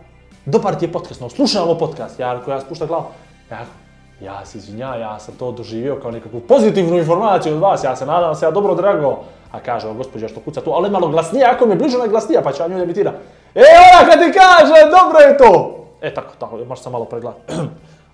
[0.44, 2.20] dobar ti je podcast, no slušamo podcast.
[2.20, 3.04] Ja rekao, ja spuštam glavu.
[3.50, 3.74] Ja rekao,
[4.20, 8.06] ja se izvinjavam, ja sam to doživio kao nekakvu pozitivnu informaciju od vas, ja se
[8.06, 9.18] nadam da se ja dobro odrago.
[9.52, 12.04] A kaže, o gospođa što kuca tu, ali malo glasnije, ako mi je bliže ona
[12.04, 13.12] je glasnija, pa će ja nju emitira.
[13.54, 13.62] E,
[13.92, 15.76] ona kad ti kaže, dobro je to!
[16.00, 17.52] E, tako, tako, možda sam malo pregledati.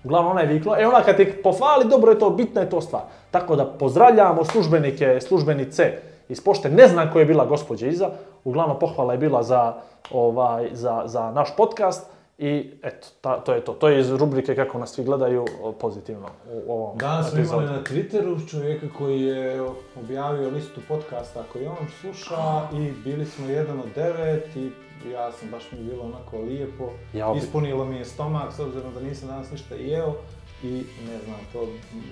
[0.04, 2.80] Uglavnom ona je vikla, e ona kad te pohvali, dobro je to, bitna je to
[2.80, 3.02] stvar.
[3.30, 5.92] Tako da pozdravljamo službenike, službenice
[6.28, 8.10] iz pošte, ne znam ko je bila gospođa iza,
[8.44, 9.74] uglavnom pohvala je bila za,
[10.10, 13.72] ovaj, za, za naš podcast i eto, ta, to je to.
[13.72, 15.44] To je iz rubrike kako nas svi gledaju
[15.80, 16.28] pozitivno
[16.66, 17.62] u ovom Danas smo epizodu.
[17.62, 19.60] imali na Twitteru čovjeka koji je
[19.96, 22.36] objavio listu podcasta koji on sluša
[22.74, 24.70] i bili smo jedan od devet i
[25.08, 26.90] ja sam baš mi bilo onako lijepo.
[27.14, 30.14] Ja opet- Ispunilo mi je stomak s obzirom da nisam danas ništa jeo
[30.62, 30.72] i
[31.02, 31.58] ne znam, to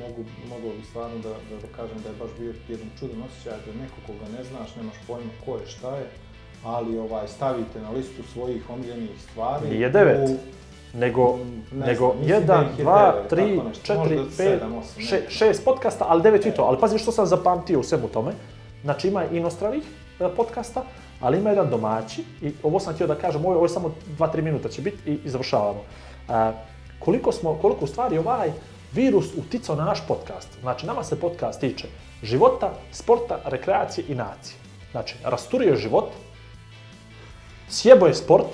[0.00, 3.52] mogu, moglo bi stvarno da, da, da kažem da je baš bio jedan čudan osjećaj
[3.66, 6.06] da neko koga ne znaš, nemaš pojma ko je, šta je,
[6.64, 9.68] ali ovaj, stavite na listu svojih omiljenih stvari.
[9.68, 10.28] Nije devet.
[10.30, 10.36] u-
[10.94, 11.38] nego,
[11.72, 14.14] Ne nego znam, mislim da 1, ih je 2, devet, 3, tako nešto, 4, možda
[14.16, 15.22] 5, sedam, osam, ne.
[15.30, 16.66] 6 podcasta, ali 9 tweetova.
[16.66, 18.32] Ali pazi što sam zapamtio u svemu tome.
[18.82, 19.82] Znači ima inostranih
[20.20, 20.84] e, podcasta,
[21.20, 24.42] Ali ima jedan domaći, i ovo sam htio da kažem, ovo, ovo je samo 2-3
[24.42, 25.82] minuta će biti i, i završavamo.
[26.28, 26.52] A,
[26.98, 28.52] koliko, smo, koliko u stvari ovaj
[28.92, 30.48] virus uticao na naš podcast.
[30.60, 31.88] Znači, nama se podcast tiče
[32.22, 34.56] života, sporta, rekreacije i nacije.
[34.90, 36.08] Znači, rasturio je život,
[37.70, 38.46] sjebo je sport,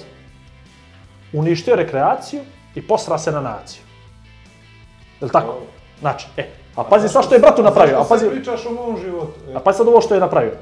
[1.32, 2.40] uništio je rekreaciju
[2.74, 3.82] i posra se na naciju.
[5.20, 5.58] Je li tako?
[6.00, 8.00] Znači, e, a pazi sad što je bratu napravio.
[8.00, 9.32] A pazi, pričaš o mom životu?
[9.50, 10.52] E, a pazi sad ovo što je napravio.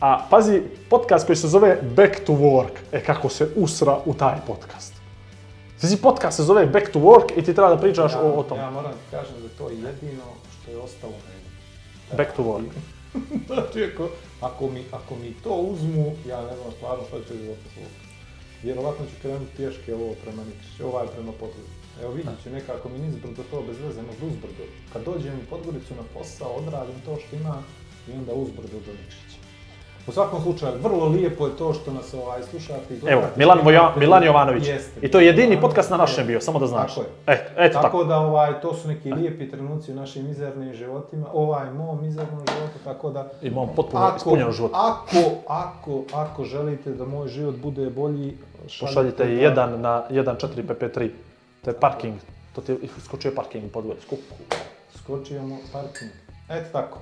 [0.00, 2.78] A pazi, podcast koji se zove Back to Work.
[2.92, 4.94] E, kako se usra u taj podcast.
[5.78, 8.42] Znači, podcast se zove Back to Work i ti treba da pričaš ja, o, o
[8.42, 8.58] tom.
[8.58, 12.16] Ja moram ti kažem da to je jedino što je ostalo meni.
[12.16, 12.70] Back to Work.
[13.46, 14.08] Znači, ako,
[14.40, 17.92] ako, mi, ako mi to uzmu, ja ne znam stvarno što ću života svog.
[18.62, 21.78] Vjerovatno ću krenuti pješke ovo prema Nikšiću, ovaj prema Podgoricu.
[22.02, 24.64] Evo vidit ću nekako mi nizbrdo to bez veze, možda uzbrdo.
[24.92, 27.62] Kad dođem u Podgoricu na posao, odradim to što ima
[28.08, 29.37] i onda uzbrdo do Nikšića.
[30.08, 33.00] U svakom slučaju, vrlo lijepo je to što nas ovaj, slušate i.
[33.06, 34.68] Evo, Milan, Voja, Imate- Milan Jovanović.
[34.68, 36.10] Jeste, I to je jedini Milan podcast na Jovanović.
[36.10, 36.94] našem bio, samo da znaš.
[36.94, 37.06] Tako je.
[37.26, 38.04] Eto, eto tako, tako.
[38.04, 42.78] da ovaj, to su neki lijepi trenuci u našim mizernim životima, ovaj mom mizernom životu,
[42.84, 44.70] tako da I mom potpuno ispunjeno život.
[44.74, 48.36] Ako, ako, ako želite da moj život bude bolji,
[48.80, 51.10] Pošaljite da- 1 na 1.4 pp3.
[51.64, 52.14] To je parking.
[52.54, 53.98] To ti je iskočio parking pod gore.
[54.94, 56.10] Skočio mu parking.
[56.48, 56.98] Eto tako.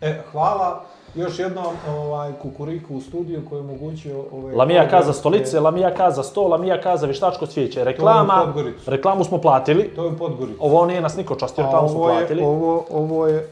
[0.00, 0.82] E, hvala
[1.14, 4.54] još jednom ovaj, Kukuriku u studiju koji je omogućio ove...
[4.54, 7.80] Lamija kaza stolice, Lamija kaza sto, Lamija kaza vještačko cvijeće.
[7.80, 8.54] Je Reklama,
[8.86, 9.94] reklamu smo platili.
[9.96, 10.58] To je u Podgoricu.
[10.60, 12.42] Ovo nije nas niko častio, reklamu smo je, platili.
[12.42, 13.48] ovo, ovo je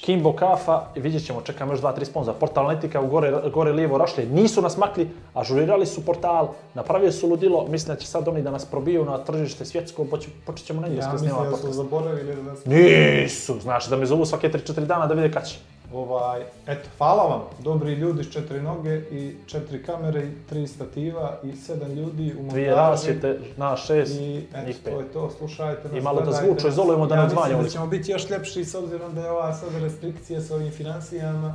[0.00, 2.36] Kimbo kafa, vidjet ćemo, čekamo još dva, tri sponzora.
[2.40, 7.28] Portal Netika u gore, gore lijevo rašlje, nisu nas makli, ažurirali su portal, napravili su
[7.28, 10.80] ludilo, mislim da će sad oni da nas probiju na tržište svjetsko, poč- počet ćemo
[10.80, 11.76] na Ja engleski mislim snimati da su podcast.
[11.76, 12.62] zaboravili da su...
[12.70, 15.56] Nisu, znaš da me zovu svake 3-4 dana da vide kad će.
[15.92, 21.38] Ovaj, eto, hvala vam, dobri ljudi s četiri noge i četiri kamere i tri stativa
[21.44, 22.50] i sedam ljudi u montaži.
[22.54, 24.94] Dvije rasvjete, na šest, I njih eto, pet.
[24.94, 27.62] to je to, slušajte nas, I malo da zvuče, izolujemo da ja ne mislim odzvanjamo.
[27.62, 31.54] da ćemo biti još ljepši s obzirom da je ova sad restrikcija s ovim financijama.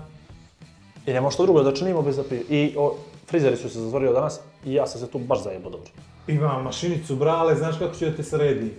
[1.06, 2.44] I nema što drugo da činimo bez da piju.
[2.50, 2.96] I o,
[3.28, 5.90] frizeri su se zatvorio danas i ja sam se tu baš zajebo dobro.
[6.28, 8.74] Imam mašinicu brale, znaš kako ću da te sredi?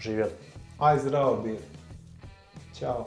[0.00, 0.30] Živjeli.
[0.78, 1.56] Aj zdravo bir.
[2.78, 3.06] Ćao.